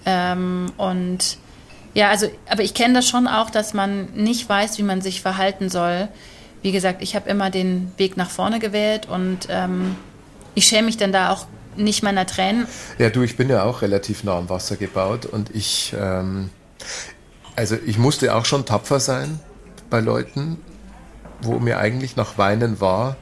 Ähm, 0.04 0.72
und 0.76 1.38
ja, 1.94 2.10
also, 2.10 2.30
aber 2.48 2.62
ich 2.62 2.74
kenne 2.74 2.94
das 2.94 3.08
schon 3.08 3.26
auch, 3.26 3.50
dass 3.50 3.74
man 3.74 4.12
nicht 4.14 4.48
weiß, 4.48 4.78
wie 4.78 4.82
man 4.82 5.00
sich 5.00 5.22
verhalten 5.22 5.68
soll. 5.68 6.08
Wie 6.62 6.72
gesagt, 6.72 7.02
ich 7.02 7.16
habe 7.16 7.28
immer 7.28 7.50
den 7.50 7.92
Weg 7.96 8.16
nach 8.16 8.30
vorne 8.30 8.58
gewählt 8.58 9.08
und 9.08 9.48
ähm, 9.48 9.96
ich 10.54 10.66
schäme 10.66 10.86
mich 10.86 10.96
dann 10.96 11.12
da 11.12 11.30
auch 11.30 11.46
nicht 11.76 12.02
meiner 12.02 12.26
Tränen. 12.26 12.66
Ja, 12.98 13.10
du, 13.10 13.22
ich 13.22 13.36
bin 13.36 13.48
ja 13.48 13.64
auch 13.64 13.82
relativ 13.82 14.24
nah 14.24 14.36
am 14.38 14.48
Wasser 14.48 14.76
gebaut 14.76 15.26
und 15.26 15.54
ich, 15.54 15.94
ähm, 15.98 16.50
also 17.56 17.76
ich 17.86 17.98
musste 17.98 18.34
auch 18.34 18.44
schon 18.44 18.66
tapfer 18.66 19.00
sein 19.00 19.40
bei 19.88 20.00
Leuten, 20.00 20.58
wo 21.42 21.58
mir 21.58 21.78
eigentlich 21.78 22.16
nach 22.16 22.38
Weinen 22.38 22.80
war. 22.80 23.16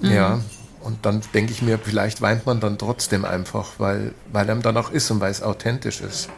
Mhm. 0.00 0.12
Ja, 0.12 0.40
und 0.80 1.06
dann 1.06 1.22
denke 1.32 1.52
ich 1.52 1.62
mir, 1.62 1.78
vielleicht 1.78 2.20
weint 2.22 2.46
man 2.46 2.60
dann 2.60 2.78
trotzdem 2.78 3.24
einfach, 3.24 3.72
weil, 3.78 4.14
weil 4.32 4.48
einem 4.48 4.62
danach 4.62 4.90
ist 4.90 5.10
und 5.10 5.20
weil 5.20 5.30
es 5.30 5.42
authentisch 5.42 6.00
ist. 6.00 6.28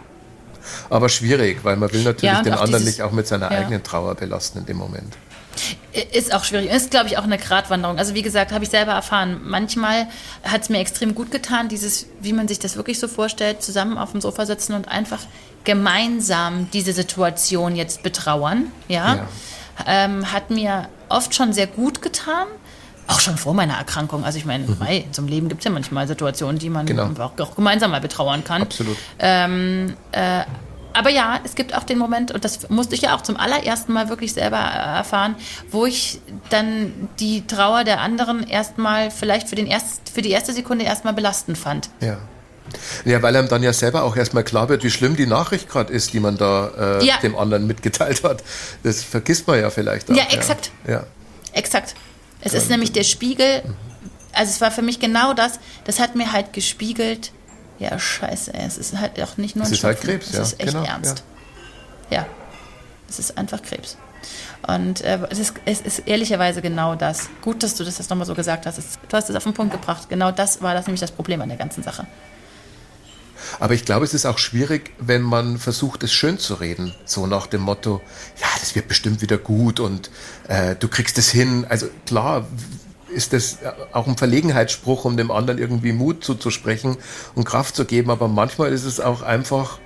Aber 0.91 1.09
schwierig, 1.09 1.65
weil 1.65 1.77
man 1.77 1.93
will 1.93 2.03
natürlich 2.03 2.35
ja, 2.35 2.43
den 2.43 2.53
anderen 2.53 2.83
dieses, 2.83 2.99
nicht 2.99 3.03
auch 3.03 3.13
mit 3.13 3.27
seiner 3.27 3.51
ja. 3.51 3.59
eigenen 3.59 3.83
Trauer 3.83 4.15
belasten 4.15 4.59
in 4.59 4.67
dem 4.67 4.77
Moment. 4.77 5.17
Ist 6.13 6.35
auch 6.35 6.45
schwierig. 6.45 6.71
Ist, 6.71 6.91
glaube 6.91 7.07
ich, 7.07 7.17
auch 7.17 7.25
eine 7.25 7.39
Gratwanderung. 7.39 7.99
Also 7.99 8.15
wie 8.15 8.23
gesagt, 8.23 8.53
habe 8.53 8.65
ich 8.65 8.71
selber 8.71 8.93
erfahren. 8.93 9.41
Manchmal 9.45 10.07
hat 10.45 10.63
es 10.63 10.69
mir 10.69 10.79
extrem 10.79 11.15
gut 11.15 11.31
getan, 11.31 11.69
dieses, 11.69 12.07
wie 12.21 12.35
man 12.35 12.47
sich 12.49 12.59
das 12.59 12.77
wirklich 12.77 12.99
so 12.99 13.09
vorstellt, 13.09 13.63
zusammen 13.63 13.97
auf 13.97 14.13
dem 14.13 14.21
Sofa 14.21 14.45
sitzen 14.45 14.75
und 14.75 14.89
einfach 14.89 15.21
gemeinsam 15.65 16.69
diese 16.73 16.93
Situation 16.93 17.75
jetzt 17.75 18.03
betrauern. 18.03 18.71
Ja, 18.89 19.17
ja. 19.17 19.29
Ähm, 19.87 20.33
hat 20.33 20.51
mir 20.51 20.89
oft 21.09 21.35
schon 21.35 21.53
sehr 21.53 21.67
gut 21.67 22.03
getan. 22.03 22.47
Auch 23.07 23.21
schon 23.21 23.37
vor 23.37 23.55
meiner 23.55 23.75
Erkrankung. 23.75 24.25
Also 24.25 24.39
ich 24.39 24.45
meine, 24.45 24.65
mhm. 24.65 24.77
in 24.87 25.13
so 25.13 25.23
einem 25.23 25.29
Leben 25.29 25.49
gibt 25.49 25.61
es 25.61 25.65
ja 25.65 25.71
manchmal 25.71 26.09
Situationen, 26.09 26.59
die 26.59 26.71
man 26.71 26.87
genau. 26.87 27.11
auch, 27.19 27.39
auch, 27.39 27.55
gemeinsam 27.55 27.91
mal 27.91 28.01
betrauern 28.01 28.43
kann. 28.45 28.63
Absolut. 28.63 28.97
Ähm, 29.19 29.95
äh, 30.13 30.43
aber 30.93 31.11
ja, 31.11 31.41
es 31.45 31.55
gibt 31.55 31.77
auch 31.77 31.85
den 31.85 31.99
Moment, 31.99 32.33
und 32.33 32.43
das 32.45 32.71
musste 32.71 32.95
ich 32.95 33.03
ja 33.03 33.15
auch 33.15 33.21
zum 33.21 33.37
allerersten 33.37 33.93
Mal 33.93 34.09
wirklich 34.09 34.33
selber 34.33 34.57
äh, 34.57 34.97
erfahren, 34.97 35.37
wo 35.71 35.85
ich 35.85 36.21
dann 36.49 37.11
die 37.21 37.47
Trauer 37.47 37.85
der 37.85 38.01
anderen 38.01 38.49
erstmal 38.49 39.11
vielleicht 39.11 39.49
für, 39.49 39.57
den 39.57 39.67
erst, 39.67 40.09
für 40.09 40.23
die 40.23 40.31
erste 40.31 40.55
Sekunde 40.55 40.87
erstmal 40.87 41.13
belastend 41.13 41.59
fand. 41.59 41.91
Ja. 42.01 42.17
Ja, 43.05 43.23
weil 43.23 43.37
einem 43.37 43.49
dann 43.49 43.63
ja 43.63 43.73
selber 43.73 44.03
auch 44.03 44.17
erstmal 44.17 44.43
klar 44.43 44.69
wird, 44.69 44.83
wie 44.85 44.91
schlimm 44.91 45.17
die 45.17 45.27
Nachricht 45.27 45.69
gerade 45.69 45.93
ist, 45.93 46.15
die 46.15 46.21
man 46.21 46.37
da 46.37 46.99
äh, 46.99 47.05
ja. 47.05 47.19
dem 47.19 47.37
anderen 47.37 47.67
mitgeteilt 47.67 48.25
hat. 48.25 48.43
Das 48.83 49.05
vergisst 49.05 49.47
man 49.47 49.61
ja 49.61 49.71
vielleicht 49.71 50.11
auch. 50.11 50.17
Ja, 50.17 50.25
exakt. 50.31 50.71
Ja. 50.87 50.93
ja. 50.93 51.05
Exakt. 51.53 51.95
Es 52.47 52.55
ist 52.55 52.71
nämlich 52.71 52.93
der 52.93 53.05
Spiegel, 53.05 53.63
also 54.33 54.51
es 54.51 54.61
war 54.61 54.71
für 54.71 54.83
mich 54.83 55.01
genau 55.01 55.33
das, 55.35 55.59
das 55.85 55.99
hat 55.99 56.15
mir 56.15 56.33
halt 56.33 56.53
gespiegelt, 56.53 57.33
ja, 57.79 57.99
scheiße, 57.99 58.55
es 58.55 58.79
ist 58.79 58.99
halt 58.99 59.21
auch 59.21 59.37
nicht 59.37 59.57
nur 59.57 59.65
ein 59.65 59.73
Es 59.73 59.79
ist 59.79 59.85
halt 59.85 60.01
Krebs, 60.01 60.29
es 60.29 60.33
ja. 60.33 60.43
Es 60.43 60.53
ist 60.53 60.61
echt 60.61 60.73
genau, 60.73 60.85
ernst. 60.85 61.25
Ja. 62.11 62.19
ja. 62.19 62.27
es 63.09 63.19
ist 63.19 63.37
einfach 63.37 63.63
Krebs. 63.63 63.97
Und 64.67 65.03
äh, 65.03 65.19
es, 65.31 65.39
ist, 65.39 65.55
es, 65.65 65.81
ist, 65.81 65.99
ehrlicherweise 66.01 66.61
genau 66.61 66.95
das. 66.95 67.29
Gut, 67.43 67.63
dass 67.63 67.75
du 67.77 67.85
das 67.85 67.99
jetzt 67.99 68.11
nochmal 68.11 68.27
so 68.27 68.35
gesagt 68.35 68.67
hast. 68.67 68.79
du 68.79 69.17
hast 69.17 69.31
es 69.31 69.37
auf 69.37 69.45
den 69.45 69.55
Punkt 69.55 69.73
gebracht. 69.73 70.09
Genau 70.09 70.33
das 70.33 70.61
war 70.61 70.75
das 70.75 70.87
nämlich 70.87 71.01
das 71.01 71.13
Problem 71.13 71.41
an 71.41 71.49
der 71.49 71.59
ganzen 71.59 71.85
Sache. 71.85 72.07
Aber 73.59 73.75
ich 73.75 73.85
glaube, 73.85 74.05
es 74.05 74.15
ist 74.15 74.27
auch 74.27 74.39
schwierig, 74.39 74.93
wenn 74.99 75.23
man 75.23 75.59
versucht, 75.59 76.03
es 76.03 76.13
schön 76.13 76.39
zu 76.39 76.55
reden. 76.55 76.95
So 77.05 77.27
nach 77.27 77.47
dem 77.47 77.63
Motto, 77.63 78.01
ja, 78.41 78.47
das 78.61 78.75
wird 78.75 78.89
bestimmt 78.89 79.23
wieder 79.23 79.39
gut 79.39 79.81
und 79.81 80.11
äh, 80.49 80.77
du 80.77 80.89
kriegst 80.89 81.19
es 81.19 81.31
hin. 81.31 81.67
Also 81.69 81.87
klar 82.07 82.47
ist 83.09 83.33
das 83.33 83.59
auch 83.93 84.07
ein 84.07 84.17
Verlegenheitsspruch, 84.17 85.05
um 85.05 85.17
dem 85.17 85.31
anderen 85.31 85.59
irgendwie 85.59 85.93
Mut 85.93 86.25
zuzusprechen 86.25 86.97
und 87.35 87.45
Kraft 87.45 87.77
zu 87.77 87.85
geben. 87.85 88.11
Aber 88.11 88.29
manchmal 88.29 88.73
ist 88.73 88.85
es 88.85 89.01
auch 89.01 89.23
einfach 89.23 89.79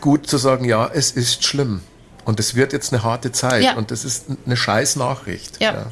gut 0.00 0.26
zu 0.26 0.38
sagen, 0.38 0.64
ja, 0.64 0.90
es 0.92 1.10
ist 1.12 1.44
schlimm. 1.44 1.82
Und 2.24 2.40
es 2.40 2.54
wird 2.54 2.72
jetzt 2.72 2.92
eine 2.92 3.02
harte 3.02 3.32
Zeit. 3.32 3.64
Ja. 3.64 3.76
Und 3.76 3.90
das 3.90 4.04
ist 4.04 4.26
eine 4.46 4.56
scheiß 4.56 4.96
Nachricht. 4.96 5.60
ja. 5.60 5.74
ja. 5.74 5.86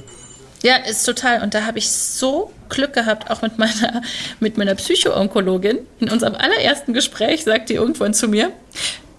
Ja, 0.63 0.77
ist 0.77 1.05
total. 1.05 1.43
Und 1.43 1.55
da 1.55 1.67
habe 1.67 1.79
ich 1.79 1.91
so 1.91 2.53
Glück 2.73 2.93
gehabt, 2.93 3.31
auch 3.31 3.43
mit 3.43 3.59
meiner, 3.59 4.03
mit 4.41 4.59
meiner 4.59 4.75
Psychoonkologin. 4.75 5.79
In 6.01 6.11
unserem 6.11 6.35
allerersten 6.35 6.93
Gespräch 6.93 7.45
sagt 7.45 7.69
die 7.69 7.75
irgendwann 7.75 8.15
zu 8.15 8.29
mir, 8.29 8.53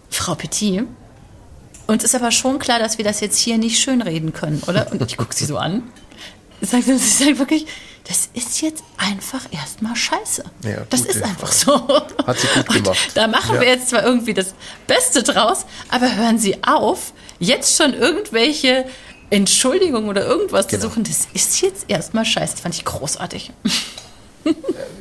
Frau 0.09 0.35
Petit, 0.35 0.83
uns 1.87 2.03
ist 2.03 2.15
aber 2.15 2.31
schon 2.31 2.59
klar, 2.59 2.79
dass 2.79 2.97
wir 2.97 3.05
das 3.05 3.19
jetzt 3.19 3.37
hier 3.37 3.57
nicht 3.57 3.79
schönreden 3.79 4.33
können, 4.33 4.61
oder? 4.67 4.91
Und 4.91 5.01
ich 5.01 5.17
gucke 5.17 5.33
sie 5.33 5.45
so 5.45 5.57
an. 5.57 5.83
Sagt 6.61 6.83
sie 6.85 6.97
sagt 6.97 7.39
wirklich, 7.39 7.65
das 8.07 8.29
ist 8.33 8.61
jetzt 8.61 8.83
einfach 8.97 9.41
erstmal 9.51 9.95
scheiße. 9.95 10.43
Ja, 10.63 10.85
das 10.89 11.01
ist 11.01 11.23
einfach 11.23 11.51
so. 11.51 11.87
Hat 12.25 12.39
sie 12.39 12.47
gut 12.47 12.67
gemacht. 12.67 13.07
Und 13.07 13.17
da 13.17 13.27
machen 13.27 13.55
ja. 13.55 13.61
wir 13.61 13.67
jetzt 13.67 13.89
zwar 13.89 14.03
irgendwie 14.03 14.33
das 14.33 14.53
Beste 14.87 15.23
draus, 15.23 15.65
aber 15.89 16.15
hören 16.15 16.37
Sie 16.37 16.63
auf, 16.63 17.13
jetzt 17.39 17.77
schon 17.77 17.93
irgendwelche 17.93 18.85
Entschuldigung 19.33 20.07
oder 20.07 20.25
irgendwas 20.25 20.67
genau. 20.67 20.83
zu 20.83 20.89
suchen, 20.89 21.03
das 21.03 21.27
ist 21.33 21.61
jetzt 21.61 21.85
erstmal 21.87 22.23
scheiße. 22.23 22.53
Das 22.53 22.61
fand 22.61 22.75
ich 22.75 22.85
großartig. 22.85 23.51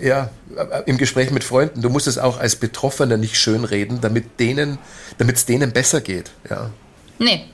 Ja, 0.00 0.30
im 0.86 0.98
Gespräch 0.98 1.30
mit 1.30 1.44
Freunden, 1.44 1.82
du 1.82 1.88
musst 1.88 2.06
es 2.06 2.18
auch 2.18 2.38
als 2.38 2.56
Betroffener 2.56 3.16
nicht 3.16 3.36
schönreden, 3.36 4.00
damit 4.00 4.40
denen, 4.40 4.78
damit 5.18 5.36
es 5.36 5.46
denen 5.46 5.72
besser 5.72 6.00
geht. 6.00 6.30
Ja. 6.48 6.70
Nee. 7.18 7.44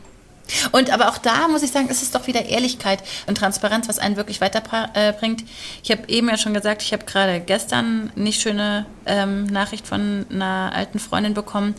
Und 0.73 0.91
aber 0.91 1.09
auch 1.09 1.19
da 1.19 1.49
muss 1.49 1.63
ich 1.63 1.71
sagen, 1.71 1.89
es 1.91 2.03
ist 2.03 2.15
doch 2.15 2.27
wieder 2.27 2.47
Ehrlichkeit 2.47 3.03
und 3.27 3.37
Transparenz, 3.37 3.89
was 3.89 3.99
einen 3.99 4.17
wirklich 4.17 4.41
weiterbringt. 4.41 5.45
Ich 5.83 5.91
habe 5.91 6.03
eben 6.09 6.29
ja 6.29 6.39
schon 6.39 6.55
gesagt, 6.55 6.83
ich 6.83 6.93
habe 6.93 7.05
gerade 7.05 7.41
gestern 7.41 8.11
eine 8.15 8.25
nicht 8.25 8.41
schöne 8.41 8.87
ähm, 9.05 9.45
Nachricht 9.45 9.87
von 9.87 10.25
einer 10.31 10.73
alten 10.75 10.99
Freundin 10.99 11.35
bekommen 11.35 11.75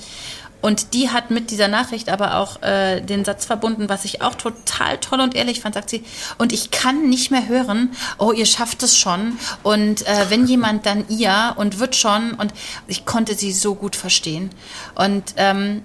und 0.62 0.93
die 0.93 1.10
hat 1.10 1.32
mit 1.32 1.52
dieser 1.52 1.67
Nachricht 1.67 2.10
aber 2.10 2.38
auch 2.38 2.62
äh, 2.62 3.02
den 3.02 3.24
Satz 3.24 3.45
verbunden, 3.45 3.88
was 3.88 4.06
ich 4.06 4.22
auch 4.22 4.36
total 4.36 4.98
toll 4.98 5.22
und 5.22 5.36
ehrlich 5.36 5.62
fand, 5.62 5.76
sagt 5.76 5.89
sie. 5.89 6.04
Und 6.38 6.52
ich 6.52 6.72
kann 6.72 7.10
nicht 7.10 7.32
mehr 7.32 7.48
hören, 7.48 7.91
oh, 8.17 8.32
ihr 8.32 8.45
schafft 8.45 8.84
es 8.84 8.98
schon. 8.98 9.38
Und 9.63 10.06
äh, 10.06 10.26
wenn 10.30 10.45
jemand, 10.48 10.86
dann 10.86 11.06
ihr 11.08 11.54
und 11.56 11.80
wird 11.80 11.95
schon. 11.95 12.34
Und 12.34 12.54
ich 12.88 13.06
konnte 13.06 13.36
sie 13.36 13.54
so 13.54 13.76
gut 13.76 13.95
verstehen. 13.95 14.50
Und 14.95 15.34
ähm, 15.38 15.84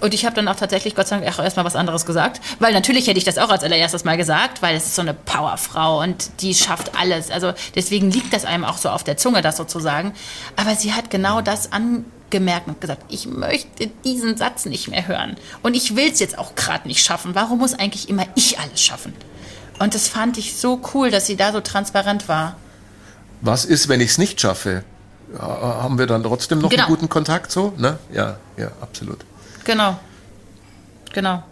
und 0.00 0.12
ich 0.12 0.26
habe 0.26 0.34
dann 0.34 0.48
auch 0.48 0.56
tatsächlich, 0.56 0.94
Gott 0.94 1.06
sei 1.06 1.18
Dank, 1.18 1.32
auch 1.32 1.42
erstmal 1.42 1.64
was 1.64 1.76
anderes 1.76 2.04
gesagt. 2.04 2.40
Weil 2.58 2.72
natürlich 2.74 3.06
hätte 3.06 3.16
ich 3.16 3.24
das 3.24 3.38
auch 3.38 3.48
als 3.48 3.62
allererstes 3.62 4.04
mal 4.04 4.16
gesagt, 4.16 4.60
weil 4.60 4.76
es 4.76 4.84
ist 4.84 4.96
so 4.96 5.02
eine 5.02 5.14
Powerfrau 5.14 6.02
und 6.02 6.42
die 6.42 6.52
schafft 6.54 6.98
alles. 6.98 7.30
Also 7.30 7.54
deswegen 7.74 8.10
liegt 8.10 8.32
das 8.32 8.44
einem 8.44 8.64
auch 8.64 8.76
so 8.76 8.90
auf 8.90 9.04
der 9.04 9.16
Zunge, 9.16 9.40
das 9.40 9.56
sozusagen. 9.56 10.12
Aber 10.56 10.74
sie 10.74 10.92
hat 10.92 11.10
genau 11.10 11.40
das 11.40 11.72
an, 11.72 12.04
gemerkt 12.34 12.66
und 12.66 12.80
gesagt, 12.80 13.04
ich 13.10 13.28
möchte 13.28 13.86
diesen 14.04 14.36
Satz 14.36 14.64
nicht 14.64 14.88
mehr 14.88 15.06
hören. 15.06 15.36
Und 15.62 15.74
ich 15.74 15.94
will 15.94 16.10
es 16.10 16.18
jetzt 16.18 16.36
auch 16.36 16.56
gerade 16.56 16.88
nicht 16.88 17.04
schaffen. 17.04 17.36
Warum 17.36 17.60
muss 17.60 17.74
eigentlich 17.74 18.08
immer 18.08 18.26
ich 18.34 18.58
alles 18.58 18.80
schaffen? 18.80 19.12
Und 19.78 19.94
das 19.94 20.08
fand 20.08 20.36
ich 20.36 20.56
so 20.56 20.80
cool, 20.92 21.12
dass 21.12 21.26
sie 21.28 21.36
da 21.36 21.52
so 21.52 21.60
transparent 21.60 22.28
war. 22.28 22.56
was 23.40 23.64
ist, 23.64 23.88
wenn 23.88 24.00
ich 24.00 24.10
es 24.10 24.18
nicht 24.18 24.40
schaffe? 24.40 24.82
Haben 25.38 25.96
wir 25.96 26.06
dann 26.06 26.24
trotzdem 26.24 26.58
noch 26.58 26.70
genau. 26.70 26.84
einen 26.84 26.94
guten 26.94 27.08
Kontakt 27.08 27.52
so? 27.52 27.72
Ne? 27.76 27.98
Ja, 28.12 28.38
ja, 28.56 28.72
absolut. 28.80 29.18
Genau. 29.62 29.96
Genau. 31.12 31.44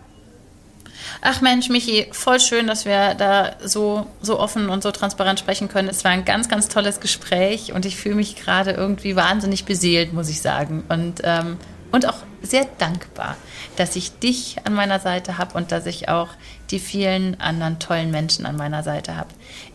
Ach 1.21 1.41
Mensch, 1.41 1.69
Michi, 1.69 2.07
voll 2.13 2.41
schön, 2.41 2.67
dass 2.67 2.85
wir 2.85 3.15
da 3.15 3.57
so, 3.65 4.07
so 4.21 4.39
offen 4.39 4.69
und 4.69 4.83
so 4.83 4.91
transparent 4.91 5.39
sprechen 5.39 5.69
können. 5.69 5.89
Es 5.89 6.05
war 6.05 6.11
ein 6.11 6.25
ganz, 6.25 6.49
ganz 6.49 6.69
tolles 6.69 7.01
Gespräch 7.01 7.73
und 7.73 7.87
ich 7.87 7.97
fühle 7.97 8.15
mich 8.15 8.37
gerade 8.37 8.73
irgendwie 8.73 9.17
wahnsinnig 9.17 9.65
beseelt, 9.65 10.13
muss 10.13 10.29
ich 10.29 10.41
sagen. 10.41 10.85
Und, 10.89 11.21
ähm, 11.25 11.59
und 11.91 12.09
auch 12.09 12.19
sehr 12.43 12.67
dankbar, 12.79 13.37
dass 13.77 13.97
ich 13.97 14.19
dich 14.19 14.57
an 14.65 14.75
meiner 14.75 14.99
Seite 14.99 15.39
habe 15.39 15.57
und 15.57 15.73
dass 15.73 15.87
ich 15.87 16.09
auch 16.09 16.31
die 16.71 16.79
vielen 16.79 17.41
anderen 17.41 17.79
tollen 17.79 18.11
Menschen 18.11 18.47
an 18.47 18.57
meiner 18.57 18.83
Seite 18.83 19.17
habe. 19.17 19.29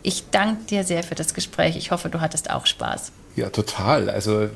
Ich 0.03 0.29
danke 0.31 0.65
dir 0.65 0.83
sehr 0.83 1.03
für 1.03 1.15
das 1.15 1.33
Gespräch. 1.33 1.77
Ich 1.77 1.91
hoffe, 1.91 2.09
du 2.09 2.19
hattest 2.21 2.49
auch 2.49 2.65
Spaß. 2.65 3.11
Ja, 3.35 3.49
total. 3.49 4.09
Also 4.09 4.49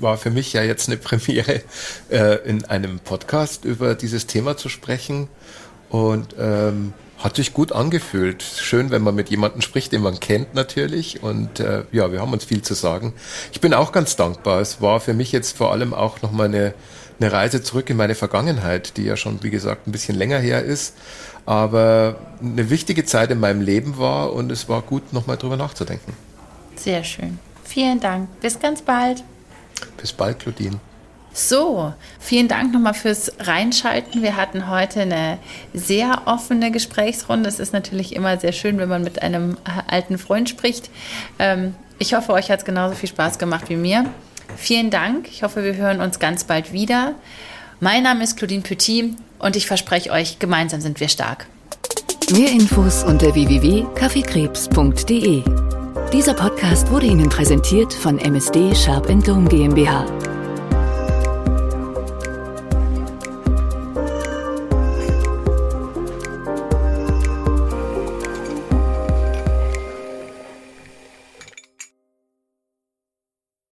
war 0.00 0.16
für 0.16 0.30
mich 0.30 0.52
ja 0.52 0.62
jetzt 0.62 0.88
eine 0.88 0.96
Premiere, 0.96 1.62
äh, 2.10 2.36
in 2.48 2.64
einem 2.64 3.00
Podcast 3.00 3.64
über 3.64 3.94
dieses 3.94 4.26
Thema 4.26 4.56
zu 4.56 4.68
sprechen. 4.68 5.28
Und 5.92 6.34
ähm, 6.38 6.94
hat 7.18 7.36
sich 7.36 7.52
gut 7.52 7.70
angefühlt. 7.70 8.42
Schön, 8.42 8.90
wenn 8.90 9.02
man 9.02 9.14
mit 9.14 9.28
jemandem 9.28 9.60
spricht, 9.60 9.92
den 9.92 10.00
man 10.00 10.18
kennt 10.20 10.54
natürlich. 10.54 11.22
Und 11.22 11.60
äh, 11.60 11.84
ja, 11.92 12.10
wir 12.10 12.20
haben 12.20 12.32
uns 12.32 12.44
viel 12.44 12.62
zu 12.62 12.72
sagen. 12.72 13.12
Ich 13.52 13.60
bin 13.60 13.74
auch 13.74 13.92
ganz 13.92 14.16
dankbar. 14.16 14.60
Es 14.60 14.80
war 14.80 15.00
für 15.00 15.12
mich 15.12 15.32
jetzt 15.32 15.56
vor 15.56 15.70
allem 15.70 15.92
auch 15.92 16.22
nochmal 16.22 16.46
eine, 16.46 16.72
eine 17.20 17.30
Reise 17.30 17.62
zurück 17.62 17.90
in 17.90 17.98
meine 17.98 18.14
Vergangenheit, 18.14 18.96
die 18.96 19.04
ja 19.04 19.16
schon, 19.18 19.42
wie 19.42 19.50
gesagt, 19.50 19.86
ein 19.86 19.92
bisschen 19.92 20.16
länger 20.16 20.38
her 20.38 20.64
ist. 20.64 20.94
Aber 21.44 22.16
eine 22.40 22.70
wichtige 22.70 23.04
Zeit 23.04 23.30
in 23.30 23.38
meinem 23.38 23.60
Leben 23.60 23.98
war 23.98 24.32
und 24.32 24.50
es 24.50 24.68
war 24.70 24.80
gut, 24.80 25.12
nochmal 25.12 25.36
drüber 25.36 25.58
nachzudenken. 25.58 26.14
Sehr 26.74 27.04
schön. 27.04 27.38
Vielen 27.64 28.00
Dank. 28.00 28.28
Bis 28.40 28.58
ganz 28.58 28.80
bald. 28.80 29.22
Bis 29.98 30.12
bald, 30.12 30.38
Claudine. 30.38 30.80
So, 31.34 31.94
vielen 32.20 32.46
Dank 32.48 32.74
nochmal 32.74 32.94
fürs 32.94 33.32
Reinschalten. 33.40 34.22
Wir 34.22 34.36
hatten 34.36 34.68
heute 34.68 35.00
eine 35.00 35.38
sehr 35.72 36.22
offene 36.26 36.70
Gesprächsrunde. 36.70 37.48
Es 37.48 37.58
ist 37.58 37.72
natürlich 37.72 38.14
immer 38.14 38.38
sehr 38.38 38.52
schön, 38.52 38.76
wenn 38.78 38.90
man 38.90 39.02
mit 39.02 39.22
einem 39.22 39.56
alten 39.86 40.18
Freund 40.18 40.50
spricht. 40.50 40.90
Ähm, 41.38 41.74
ich 41.98 42.12
hoffe, 42.14 42.32
euch 42.32 42.50
hat 42.50 42.58
es 42.60 42.66
genauso 42.66 42.94
viel 42.94 43.08
Spaß 43.08 43.38
gemacht 43.38 43.70
wie 43.70 43.76
mir. 43.76 44.04
Vielen 44.56 44.90
Dank. 44.90 45.28
Ich 45.28 45.42
hoffe, 45.42 45.64
wir 45.64 45.76
hören 45.76 46.02
uns 46.02 46.18
ganz 46.18 46.44
bald 46.44 46.74
wieder. 46.74 47.14
Mein 47.80 48.02
Name 48.02 48.22
ist 48.22 48.36
Claudine 48.36 48.60
Petit 48.62 49.16
und 49.38 49.56
ich 49.56 49.66
verspreche 49.66 50.10
euch, 50.10 50.38
gemeinsam 50.38 50.82
sind 50.82 51.00
wir 51.00 51.08
stark. 51.08 51.46
Mehr 52.30 52.50
Infos 52.50 53.04
unter 53.04 53.34
www.kaffeekrebs.de. 53.34 55.42
Dieser 56.12 56.34
Podcast 56.34 56.90
wurde 56.90 57.06
Ihnen 57.06 57.30
präsentiert 57.30 57.94
von 57.94 58.18
MSD 58.18 58.74
Sharp 58.74 59.06
Dome 59.24 59.48
GmbH 59.48 60.04